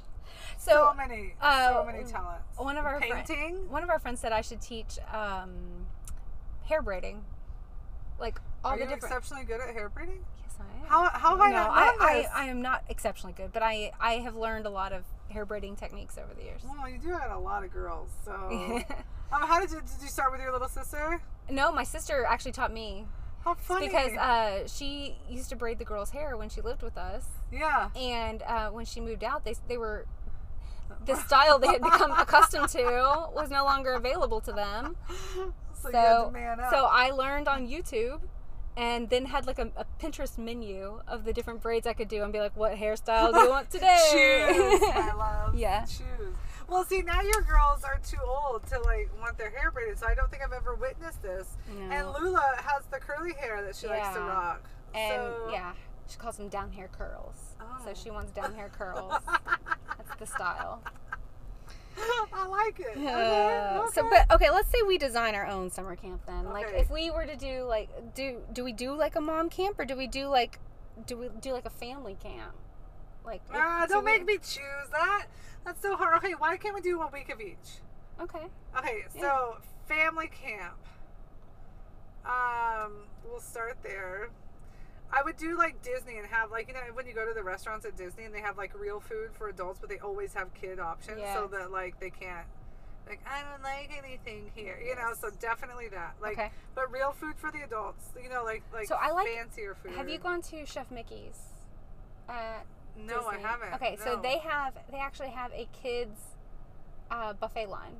[0.58, 2.58] So So many, uh, so many talents.
[2.58, 3.70] one of our painting.
[3.70, 5.88] one of our friends said I should teach um,
[6.64, 7.26] hair braiding,
[8.18, 9.04] like all Are the you different.
[9.14, 10.24] exceptionally good at hair braiding?
[10.42, 10.86] yes, I am.
[10.90, 12.44] How, how have I no, not I, I.
[12.44, 15.76] I am not exceptionally good, but I I have learned a lot of hair braiding
[15.76, 16.62] techniques over the years.
[16.64, 18.10] well, you do have a lot of girls.
[18.26, 18.32] So,
[19.32, 21.22] um, how did you did you start with your little sister?
[21.50, 23.06] no, my sister actually taught me
[23.44, 23.88] How funny!
[23.88, 27.90] because uh, she used to braid the girls' hair when she lived with us, yeah,
[27.96, 30.06] and uh, when she moved out, they they were
[31.06, 32.84] the style they had become accustomed to
[33.34, 34.96] was no longer available to them.
[35.82, 36.72] so, you had So to man up.
[36.72, 38.20] so I learned on YouTube.
[38.80, 42.24] And then had like a, a Pinterest menu of the different braids I could do,
[42.24, 45.54] and be like, "What hairstyle do you want today?" Choose, my love.
[45.56, 45.82] Yeah.
[45.84, 46.34] Choose.
[46.70, 50.08] Well, see, now your girls are too old to like want their hair braided, so
[50.08, 51.58] I don't think I've ever witnessed this.
[51.78, 51.92] No.
[51.94, 54.64] And Lula has the curly hair that she likes to rock.
[54.96, 55.74] And so, yeah,
[56.08, 57.56] she calls them down hair curls.
[57.84, 57.94] So Oh.
[57.94, 59.14] she wants down hair curls.
[59.98, 60.82] That's the style.
[62.34, 62.98] I like it.
[62.98, 66.46] Okay, Uh, So, but okay, let's say we design our own summer camp then.
[66.46, 69.80] Like, if we were to do like, do do we do like a mom camp
[69.80, 70.60] or do we do like,
[71.06, 72.54] do we do like a family camp?
[73.26, 75.26] Like, Ah, do don't we- make me choose that.
[75.66, 76.18] That's so hard.
[76.18, 77.82] Okay, why can't we do one week of each?
[78.22, 78.48] Okay.
[78.78, 80.76] Okay, so family camp.
[82.26, 84.30] Um, we'll start there.
[85.12, 87.44] I would do like Disney and have like you know when you go to the
[87.44, 90.54] restaurants at Disney and they have like real food for adults, but they always have
[90.54, 92.46] kid options so that like they can't
[93.08, 95.14] like I don't like anything here, you know.
[95.20, 96.52] So definitely that like, Okay.
[96.76, 99.94] but real food for the adults, you know, like like So I like- fancier food.
[99.94, 101.40] Have you gone to Chef Mickey's?
[102.28, 103.74] At No, I haven't.
[103.76, 106.20] Okay, so they have they actually have a kids
[107.10, 107.96] uh, buffet line.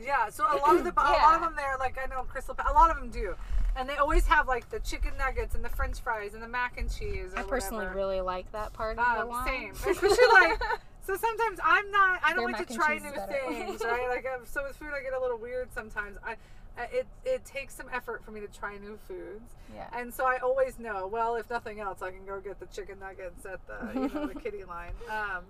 [0.00, 2.54] Yeah, so a lot of the a lot of them there, like I know Crystal,
[2.58, 3.34] a lot of them do,
[3.76, 6.78] and they always have like the chicken nuggets and the French fries and the mac
[6.78, 7.32] and cheese.
[7.36, 7.96] I personally whatever.
[7.96, 9.46] really like that part of the um, line.
[9.46, 10.60] same, especially like.
[11.00, 12.20] So sometimes I'm not.
[12.22, 14.08] I don't Their like to try new things, right?
[14.10, 16.18] Like um, so with food, I get a little weird sometimes.
[16.22, 16.36] I,
[16.76, 19.86] I it it takes some effort for me to try new foods, yeah.
[19.98, 21.06] and so I always know.
[21.06, 24.26] Well, if nothing else, I can go get the chicken nuggets at the you know
[24.26, 24.92] the kiddie line.
[25.08, 25.44] Um,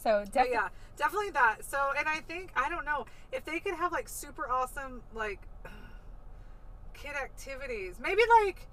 [0.00, 1.64] So but yeah, definitely that.
[1.64, 5.40] So, and I think I don't know if they could have like super awesome like
[6.94, 7.96] kid activities.
[8.00, 8.66] Maybe like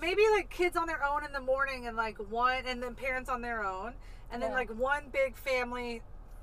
[0.00, 3.28] maybe like kids on their own in the morning and like one and then parents
[3.30, 3.94] on their own
[4.30, 4.56] and then Yeah.
[4.56, 6.02] like one big family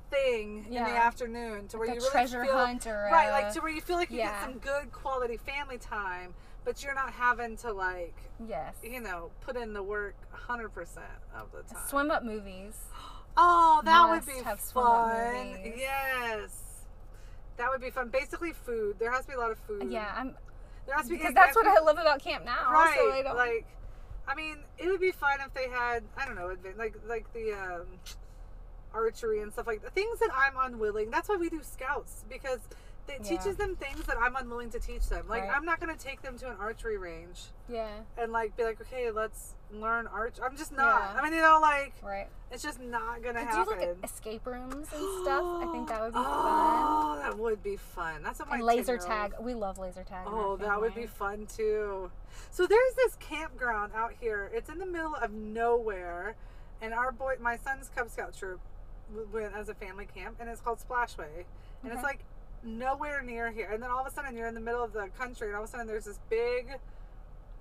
[0.10, 3.32] thing in the afternoon to where Like you really treasure feel, hunt or right a-
[3.32, 4.32] like to where you feel like you yeah.
[4.32, 8.76] get some good quality family time but you're not having to like Yes.
[8.84, 10.66] you know put in the work 100%
[11.36, 12.76] of the time Swim up movies.
[13.38, 14.42] Oh, that would be
[14.74, 15.74] fun.
[15.78, 16.62] Yes.
[17.58, 18.10] That would be fun.
[18.10, 18.98] Basically, food.
[19.00, 19.90] There has to be a lot of food.
[19.92, 20.36] Yeah, I'm
[20.86, 22.72] There has to be because that's what I I love about camp now.
[22.72, 22.96] right.
[22.98, 23.66] So I don't, Like,
[24.28, 27.54] I mean, it would be fun if they had I don't know, like like the
[27.54, 27.86] um,
[28.94, 31.12] archery and stuff like the Things that I'm unwilling.
[31.12, 32.60] That's why we do scouts because
[33.08, 33.38] it Yeah.
[33.38, 35.28] teaches them things that I'm unwilling to teach them.
[35.28, 35.56] Like Right.
[35.56, 37.88] I'm not going to take them to an archery range yeah,
[38.18, 40.36] and like be like, okay, let's learn arch.
[40.44, 41.14] I'm just not.
[41.14, 41.20] Yeah.
[41.20, 42.28] I mean, you know, like right.
[42.52, 43.80] it's just not going to Could happen.
[43.80, 45.44] do like escape rooms and stuff.
[45.44, 47.18] I think that would be oh, fun.
[47.18, 48.24] Oh, that would be fun.
[48.24, 49.34] That's what my And laser tag.
[49.40, 50.26] We love laser tag.
[50.28, 52.12] Oh, that would be fun too.
[52.52, 54.50] So there's this campground out here.
[54.54, 56.36] It's in the middle of nowhere,
[56.82, 58.60] and our boy, my son's Cub Scout troop,
[59.32, 61.46] went as a family camp, and it's called Splashway,
[61.84, 62.20] and it's like
[62.66, 63.70] nowhere near here.
[63.72, 65.64] And then all of a sudden, you're in the middle of the country, and all
[65.64, 66.68] of a sudden, there's this big,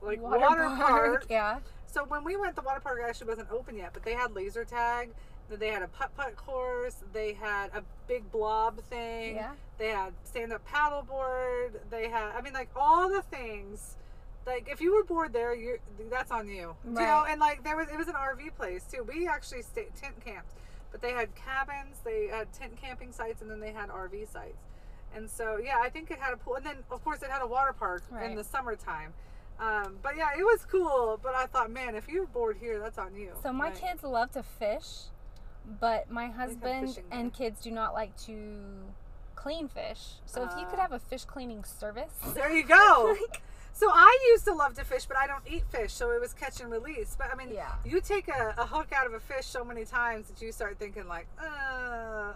[0.03, 1.27] like water, park.
[1.31, 1.59] Yeah.
[1.87, 4.65] So when we went, the water park actually wasn't open yet, but they had laser
[4.65, 5.11] tag.
[5.51, 6.97] They had a putt putt course.
[7.13, 9.37] They had a big blob thing.
[9.37, 9.53] Yeah.
[9.79, 11.79] They had stand up paddleboard.
[11.91, 13.97] They had, I mean, like all the things.
[14.47, 15.79] Like if you were bored there, you
[16.11, 16.75] that's on you.
[16.85, 19.05] You know, and like there was it was an RV place too.
[19.05, 20.53] We actually stayed tent camped,
[20.91, 21.99] but they had cabins.
[22.05, 24.57] They had tent camping sites, and then they had RV sites.
[25.15, 27.43] And so yeah, I think it had a pool, and then of course it had
[27.43, 29.13] a water park in the summertime.
[29.61, 31.19] Um, but yeah, it was cool.
[31.23, 33.31] But I thought, man, if you're bored here, that's on you.
[33.43, 35.05] So my Like, kids love to fish,
[35.81, 38.63] but my husband and kids do not like to
[39.37, 40.15] clean fish.
[40.27, 40.83] So if you could Ah.
[40.83, 43.17] have a fish cleaning service, There you go.
[43.21, 43.43] like,
[43.77, 46.33] So I used to love to fish, but I don't eat fish, so it was
[46.33, 47.17] catch and release.
[47.19, 47.73] But I mean, Yeah.
[47.85, 50.79] you take a, a hook out of a fish so many times that you start
[50.79, 51.45] thinking like, uh,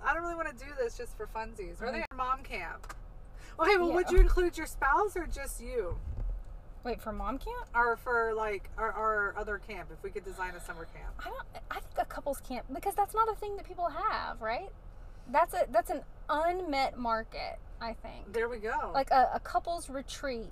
[0.05, 1.80] I don't really want to do this just for funsies.
[1.80, 2.93] Or they at mom camp.
[3.61, 5.97] Okay, well, would you include your spouse or just you?
[6.84, 7.66] Wait for mom camp?
[7.74, 11.28] or for like our, our other camp if we could design a summer camp I
[11.28, 11.47] don't.
[11.70, 14.70] I think a couples camp because that's not a thing that people have, right?
[15.30, 17.59] That's a that's an unmet market.
[17.80, 20.49] I think there we go like a, a couples retreat.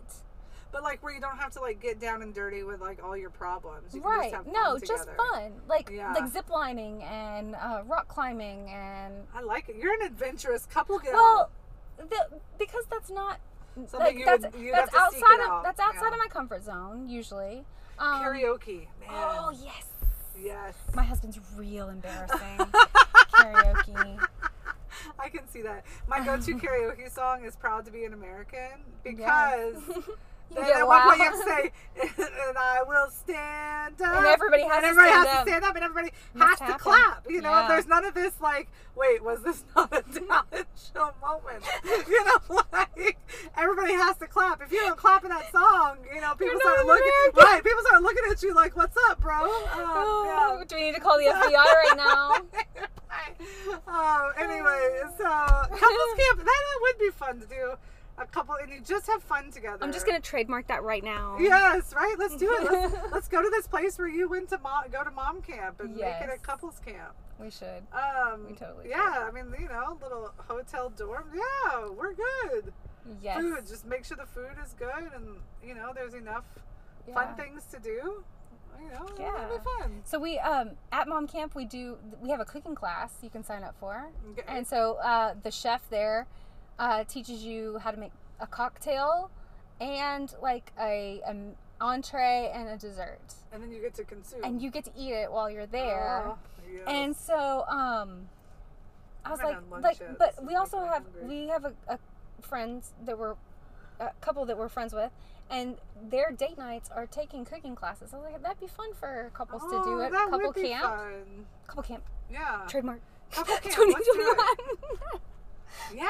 [0.72, 3.16] But like where you don't have to like get down and dirty with like all
[3.16, 4.30] your problems you right?
[4.32, 4.86] just no, together.
[4.86, 5.52] just fun.
[5.68, 6.12] Like Yeah.
[6.12, 10.98] like zip lining and uh, rock climbing and i like it you're an adventurous couple
[10.98, 11.50] gal well,
[11.98, 13.38] the, because that's not.
[13.74, 16.02] Something like, you that's would- that's have to seek outside it of out, that's outside
[16.08, 16.12] yeah.
[16.12, 17.64] of my comfort zone usually.
[17.98, 19.86] Um, karaoke man Oh yes,
[20.38, 22.38] yes my husband's real embarrassing.
[23.34, 24.26] karaoke.
[25.18, 25.84] I can see that.
[26.08, 30.04] My go-to karaoke song is "Proud to Be an American" because Yes.
[30.50, 31.72] You get at one point you have to say,
[32.48, 35.44] "And I will stand up," And everybody has and to everybody stand has up.
[35.44, 37.26] to stand up, and everybody Must has to clap.
[37.28, 37.68] You know, Yeah.
[37.68, 41.64] there's none of this like, "Wait, was this not a talent show moment?"
[42.08, 43.18] You know, like
[43.56, 44.62] everybody has to clap.
[44.62, 47.10] If you don't clap in that song, you know, people start looking.
[47.32, 47.44] American.
[47.52, 50.64] Right, people start looking at you like, "What's up, bro?" Um, Oh, yeah.
[50.64, 52.36] Do we need to call the FBI right now?
[53.88, 57.74] oh, anyway, so couples camp that would be fun to do.
[58.18, 59.78] A couple, and you just have fun together.
[59.82, 61.36] I'm just gonna trademark that right now.
[61.38, 62.16] Yes, right.
[62.18, 62.64] Let's do it.
[62.72, 65.80] Let's, let's go to this place where you went to mom, go to mom camp
[65.80, 67.14] and make it a couples camp.
[67.38, 67.82] We should.
[67.92, 71.26] Um, We totally Yeah, I mean, you know, little hotel dorm.
[71.34, 72.72] Yeah, we're good.
[73.20, 73.38] Yes.
[73.42, 76.44] Food, just make sure the food is good, and you know, there's enough
[77.06, 77.14] Yeah.
[77.14, 78.24] fun things to do.
[78.82, 79.48] You know, Yeah.
[79.58, 80.00] be fun.
[80.04, 83.44] So we um at mom camp we do we have a cooking class you can
[83.44, 84.42] sign up for, Okay.
[84.48, 86.26] and so uh, the chef there
[86.78, 89.30] uh, teaches you how to make a cocktail
[89.80, 94.42] and like a, an entree and a dessert, And then you get to consume.
[94.44, 96.24] and you get to eat it while you're there.
[96.26, 96.38] Oh,
[96.72, 96.82] yes.
[96.86, 98.28] And so um
[99.24, 100.18] I was like like it.
[100.18, 101.42] but This we also have hungry.
[101.44, 101.98] we have a, a
[102.42, 103.34] friends that we're
[104.00, 105.10] a couple that we're friends with
[105.50, 105.76] and
[106.10, 108.12] their date nights are taking cooking classes.
[108.14, 110.12] I was like that'd be fun for couples to do Oh, it.
[110.12, 110.82] Couple camp.
[110.84, 111.46] fun.
[111.66, 112.04] Couple camp.
[112.30, 112.62] Yeah.
[112.68, 113.00] Trademark.
[113.32, 113.64] Couple camp.
[113.64, 114.36] Let's do it.
[114.36, 115.20] 2021.
[115.94, 116.04] Yeah.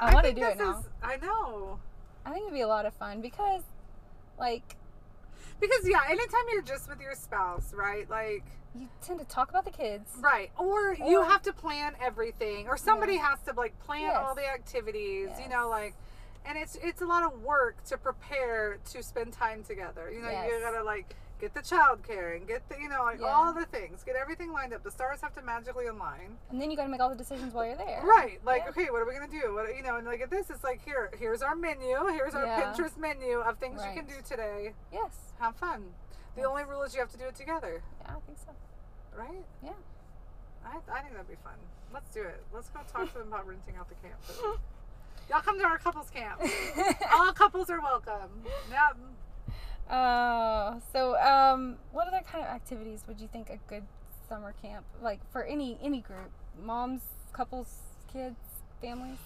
[0.00, 0.78] I wanna think do it now.
[0.78, 1.78] is- I know.
[2.24, 3.62] I think it'd be a lot of fun because
[4.38, 4.76] like
[5.60, 8.08] Because yeah, anytime you're just with your spouse, right?
[8.08, 8.44] Like
[8.74, 10.10] you tend to talk about the kids.
[10.20, 10.50] right.
[10.56, 12.68] Or, you have to plan everything.
[12.68, 14.16] Or somebody has to like plan Yes.
[14.16, 15.94] all the activities, you know, like
[16.44, 20.10] and it's it's a lot of work to prepare to spend time together.
[20.10, 20.62] You know, you Yes.
[20.62, 23.26] gotta like get the child care and get the you know, like Yeah.
[23.28, 24.02] all the things.
[24.04, 24.82] Get everything lined up.
[24.82, 26.36] The stars have to magically align.
[26.50, 28.00] And then you got to make all the decisions while you're there.
[28.04, 28.40] Right.
[28.44, 28.70] Like, Yeah.
[28.70, 29.54] okay, what are we gonna do?
[29.54, 32.06] What you know, and like at this, it's like here, here's our menu.
[32.08, 32.72] Here's our Yeah.
[32.74, 34.74] Pinterest menu of things you can do today.
[34.92, 35.32] Yes.
[35.38, 35.94] Have fun.
[36.34, 36.48] The Yes.
[36.50, 38.52] only rule is you have to do it together, Yeah, I think so.
[39.16, 39.44] right?
[39.62, 39.72] Yeah.
[40.64, 41.54] I, I think that'd be fun.
[41.92, 42.42] Let's do it.
[42.52, 44.18] Let's go talk to them about renting out the camp.
[45.30, 46.40] Y'all come to our couples camp.
[47.12, 48.42] All couples are welcome.
[48.70, 48.96] Yep.
[49.90, 53.84] Oh, so um, what other kind of activities would you think a good
[54.28, 56.30] summer camp, like for any any group,
[56.62, 57.00] moms,
[57.32, 57.78] couples,
[58.12, 58.36] kids,
[58.82, 59.18] families,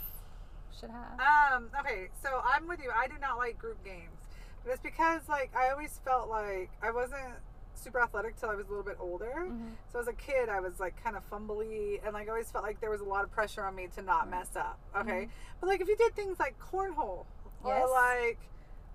[0.79, 1.19] should have?
[1.55, 1.69] Um.
[1.81, 2.09] Okay.
[2.23, 2.91] So I'm with you.
[2.97, 4.19] I do not like group games,
[4.65, 7.35] but it's because like I always felt like I wasn't
[7.75, 9.33] super athletic till I was a little bit older.
[9.49, 9.71] Mhm.
[9.93, 12.63] So as a kid, I was like kind of fumbly, and like I always felt
[12.65, 14.31] like there was a lot of pressure on me to not Right.
[14.39, 14.79] mess up.
[14.97, 15.29] Okay,
[15.61, 17.27] but like if you did things like cornhole,
[17.65, 18.39] or like,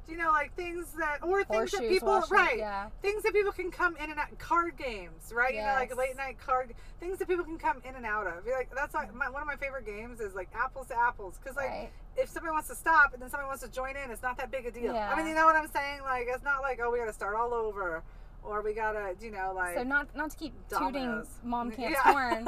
[0.07, 2.87] you know, like things that, or things that people, washing, right, Yeah.
[3.01, 5.53] things that people can come in and out, card games, right?
[5.53, 8.45] You know, like late night card, things that people can come in and out of.
[8.45, 11.37] You're like that's like my, one of my favorite games is like apples to apples,
[11.41, 11.89] because like right.
[12.15, 14.49] if somebody wants to stop and then somebody wants to join in, it's not that
[14.51, 14.95] big a deal.
[14.95, 16.01] I mean, you know what I'm saying?
[16.03, 18.01] Like it's not like oh we got to start all over,
[18.43, 19.75] or we gotta, you know, like.
[19.75, 21.27] So not not to keep tooting dominoes.
[21.43, 22.13] mom camp's Yeah.
[22.13, 22.45] horn,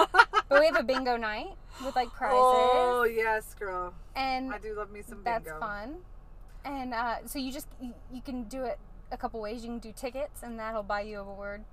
[0.47, 1.49] but we have a bingo night
[1.83, 3.93] with like oh, prizes, Oh yes, girl.
[4.15, 5.41] and I do love me some Bingo.
[5.43, 5.97] that's fun.
[6.65, 8.77] And uh, so you just you, you can do it
[9.11, 9.63] a couple ways.
[9.63, 11.63] You can do tickets, and that'll buy you a reward.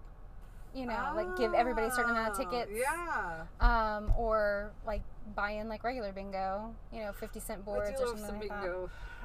[0.74, 2.70] You know, like give everybody a certain amount of Oh, tickets.
[2.74, 3.45] Yeah.
[3.61, 5.03] Um, or like
[5.34, 6.74] buy in like regular bingo.
[6.93, 8.70] You know, fifty cent boards or something some like that.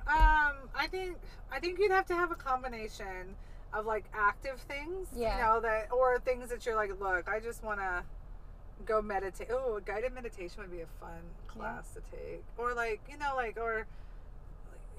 [0.07, 1.17] Um, I think
[1.51, 3.35] I think you'd have to have a combination
[3.73, 5.37] of like active things, Yeah.
[5.37, 8.03] you know, that or things that you're like, look, I just want to
[8.85, 9.49] go meditate.
[9.51, 13.57] Oh, guided meditation would be a fun class to take, or like you know, like
[13.59, 13.85] or.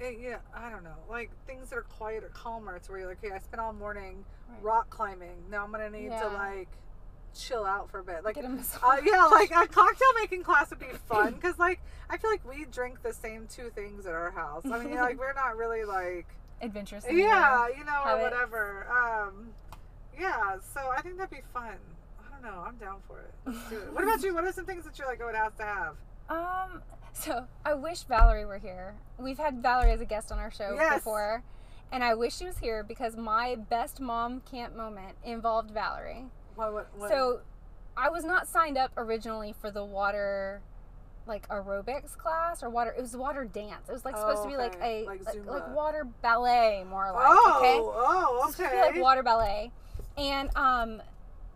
[0.01, 0.97] Eh, Yeah, I don't know.
[1.11, 2.77] Like things that are quiet or calmer.
[2.77, 4.63] It's where you're like, okay, I spent all morning Right.
[4.63, 5.45] rock climbing.
[5.51, 6.69] Now I'm gonna need to like
[7.35, 8.25] chill out for a bit.
[8.25, 8.83] Like Get a massage.
[8.83, 11.81] uh, yeah, like a cocktail making class would be fun because, like,
[12.11, 14.65] I feel like we drink the same two things at our house.
[14.67, 16.27] I mean, you know, like we're not really like,
[16.61, 17.07] Adventurous.
[17.11, 18.87] yeah, you know, or whatever.
[18.91, 19.49] Um,
[20.19, 21.77] yeah, so I think that'd be fun.
[22.21, 22.63] I don't know.
[22.67, 23.33] I'm down for it.
[23.47, 23.93] Let's do it.
[23.95, 24.35] What about you?
[24.35, 25.97] What are some things that you're like, oh, it has to have?
[26.29, 26.83] Um,
[27.13, 28.95] so I wish Valerie were here.
[29.19, 30.95] We've had Valerie as a guest on our show Yes.
[30.97, 31.43] before,
[31.91, 36.25] and I wish she was here because my best mom camp moment involved Valerie.
[36.55, 37.11] What, what, what?
[37.11, 37.41] So
[37.97, 40.63] I was not signed up originally for the water
[41.25, 43.89] like aerobics class or water it was water dance.
[43.89, 47.07] It was like supposed Oh, to be like a Like like, like water ballet more
[47.07, 47.27] or less.
[47.29, 47.79] oh, okay.
[47.81, 48.75] oh, okay.
[48.75, 49.71] be like water ballet.
[50.17, 51.01] And um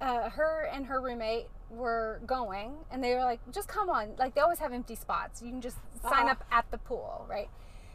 [0.01, 4.11] uh, her and her roommate were going and they were like just come on.
[4.19, 5.43] Like they always have empty spots.
[5.43, 6.31] You can just sign Uh-huh.
[6.33, 7.49] up at the pool right?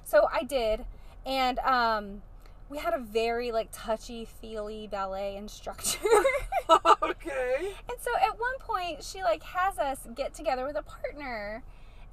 [0.04, 0.86] So i did
[1.26, 2.22] and um
[2.70, 6.00] we had a very like touchy feely ballet instructor.
[7.04, 7.74] Okay.
[7.90, 11.64] and so at one point she like has us get together with a partner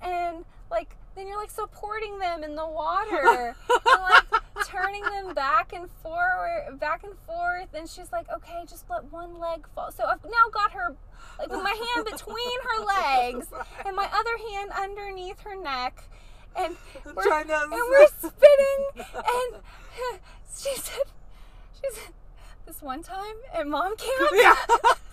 [0.02, 3.54] and like then you're like supporting them in the water.
[3.70, 8.84] And like turning them back and forward back and forth and she's like okay just
[8.90, 10.94] let one leg fall so i've now got her
[11.38, 13.46] like with my hand between her legs
[13.86, 16.04] and my other hand underneath her neck
[16.56, 16.76] and
[17.14, 19.62] we're, and we're spinning and
[20.58, 21.02] she said
[21.74, 22.12] she said
[22.66, 24.56] this one time at mom camp Yeah.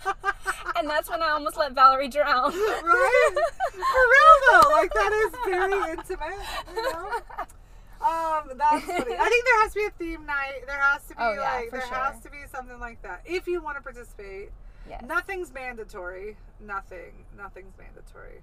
[0.76, 3.34] and that's when i almost let valerie drown right?
[3.72, 6.46] For real though, like that is very intimate.
[6.74, 7.10] You know?
[8.00, 9.14] Um, that's funny.
[9.18, 10.66] I think there has to be a theme night.
[10.66, 11.94] There has to be Oh, yeah, like there sure.
[11.94, 14.50] has to be something like that if you want to participate.
[14.88, 15.02] yes.
[15.06, 16.36] Nothing's mandatory.
[16.60, 17.24] Nothing.
[17.36, 18.40] Nothing's mandatory.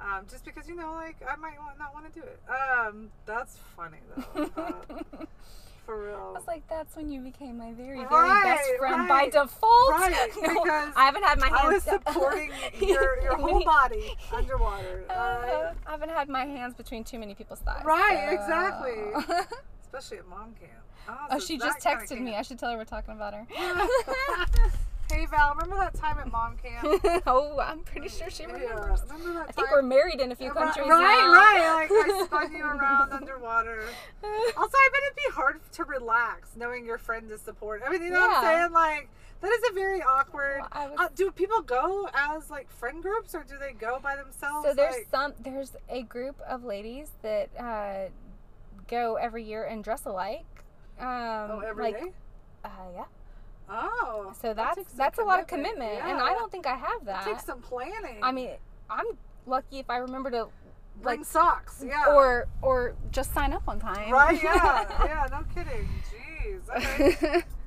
[0.00, 2.40] Um, just because you know, like I might not want to do it.
[2.50, 4.50] Um, that's funny though.
[4.56, 5.24] Uh,
[5.84, 9.28] for I was like, that's when you became my very, very Right, best friend by
[9.28, 9.90] default.
[9.90, 12.02] right, No, because I haven't had my I was hands.
[12.06, 15.04] supporting your your whole body underwater.
[15.10, 15.76] Uh, alright?
[15.86, 17.84] I haven't had my hands between too many people's thighs.
[17.84, 19.46] Right, so- exactly.
[19.82, 20.72] Especially at mom camp.
[21.30, 22.36] oh, so she just that kinda texted me.
[22.36, 23.46] I should tell her we're talking about her.
[25.10, 27.22] Hey Val, remember that time at mom camp?
[27.26, 29.00] oh, I'm pretty sure she Yeah, remembers.
[29.10, 31.32] remember that I think we're married in a few Right, countries right, now.
[31.32, 31.88] right.
[31.90, 33.82] Like I spun you around underwater.
[34.56, 37.86] Also, I bet it'd be hard to relax knowing your friend is supportive.
[37.86, 38.72] I mean, you know what I'm saying?
[38.72, 39.08] Like
[39.40, 40.60] that is a very awkward.
[40.74, 44.14] Well, was- uh, do people go as like friend groups or do they go by
[44.16, 44.66] themselves?
[44.68, 48.10] So there's Like- some there's a group of ladies that uh,
[48.88, 50.44] go every year and dress alike.
[51.00, 52.12] Um, oh, every like, day?
[52.64, 53.04] Uh, yeah.
[53.74, 56.74] Oh, So that that's takes that's a lot of commitment, and I don't think I
[56.76, 57.24] have That that.
[57.24, 58.18] takes some planning.
[58.22, 58.50] I mean,
[58.90, 59.06] I'm
[59.46, 60.48] lucky if I remember to
[61.00, 61.82] bring like socks.
[61.86, 62.04] Yeah.
[62.14, 64.10] or or just sign up on time.
[64.12, 64.40] right.
[64.42, 64.84] Yeah.
[65.06, 65.26] yeah.
[65.30, 65.88] No kidding.
[66.10, 66.68] Jeez.
[66.76, 67.42] Okay.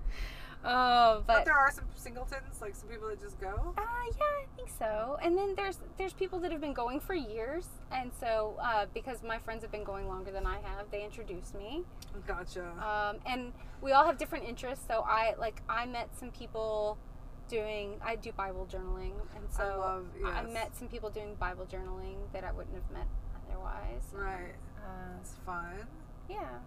[0.65, 3.73] oh, but, but there are some singletons, like some people that just go.
[3.77, 5.17] Uh, yeah, I think so.
[5.23, 9.23] And then there's there's people that have been going for years, and so uh, because
[9.23, 11.83] my friends have been going longer than I have, they introduced me.
[12.27, 12.65] Gotcha.
[12.79, 14.85] Um, and we all have different interests.
[14.87, 16.97] So I like I met some people
[17.47, 20.05] doing I do Bible journaling, and so I love.
[20.19, 20.31] Yes.
[20.35, 23.07] I met some people doing Bible journaling that I wouldn't have met
[23.49, 24.03] otherwise.
[24.13, 24.55] Right.
[24.77, 25.87] Uh, It's fun.
[26.29, 26.59] yeah.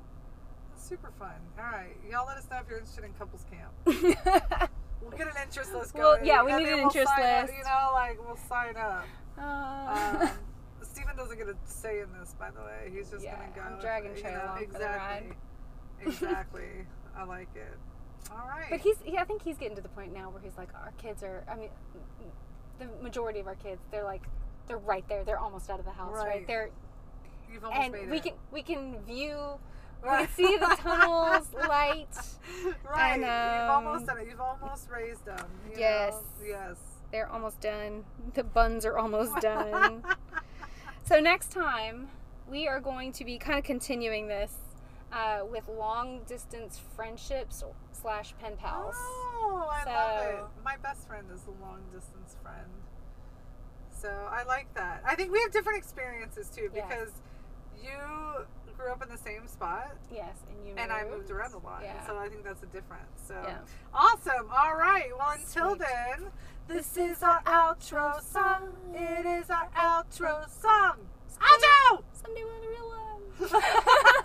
[0.78, 1.34] Super fun.
[1.58, 1.96] All right.
[2.10, 4.70] Y'all let us know if you're interested in couples camp.
[5.00, 6.26] We'll get an interest list Well, going.
[6.26, 7.54] yeah, we and need an we'll interest sign up, list.
[7.56, 9.04] you know, like we'll sign up.
[9.38, 10.30] Uh, Um,
[10.82, 12.90] Steven doesn't get a say in this, by the way.
[12.92, 13.60] He's just Yeah, gonna go.
[13.62, 15.34] I'm if- dragging you know, along for the ride.
[16.00, 16.06] exactly.
[16.26, 16.86] exactly.
[17.16, 17.78] I like it.
[18.32, 18.66] All right.
[18.68, 20.92] But he's, yeah, I think he's getting to the point now where he's like, our
[20.98, 21.70] kids are, I mean,
[22.80, 24.22] the majority of our kids, they're like,
[24.66, 25.22] they're right there.
[25.24, 26.26] They're almost out of the house, right?
[26.26, 26.46] Right.
[26.46, 26.70] They're,
[27.50, 28.22] You've almost and made we it.
[28.24, 29.38] can, we can view,
[30.02, 32.08] we can see the tunnels light.
[32.88, 33.12] Right.
[33.14, 34.28] And, You've almost um, done it.
[34.30, 35.46] You've almost raised them.
[35.76, 36.14] Yes.
[36.14, 36.46] know?
[36.46, 36.76] Yes.
[37.12, 38.04] They're almost done.
[38.34, 40.04] The buns are almost done.
[41.04, 42.08] so next time,
[42.50, 44.52] we are going to be kind of continuing this
[45.12, 48.94] uh, with long distance friendships slash pen pals.
[48.98, 50.64] Oh, I love it.
[50.64, 52.68] My best friend is a long distance friend.
[53.90, 55.02] So I like that.
[55.04, 57.10] I think we have different experiences too because
[57.82, 57.98] you
[58.78, 61.80] grew up in the same spot Yes, and you and I moved around a lot.
[61.82, 62.06] Yeah.
[62.06, 63.20] So I think that's a difference.
[63.26, 63.58] So Yeah.
[63.92, 64.48] awesome.
[64.56, 65.10] All right.
[65.18, 65.80] Well, until Sweet.
[65.80, 66.30] then,
[66.68, 68.70] this is our outro song.
[68.94, 70.96] It is our outro song.
[71.40, 72.02] Outro!
[72.12, 73.62] Someday we'll have a real one.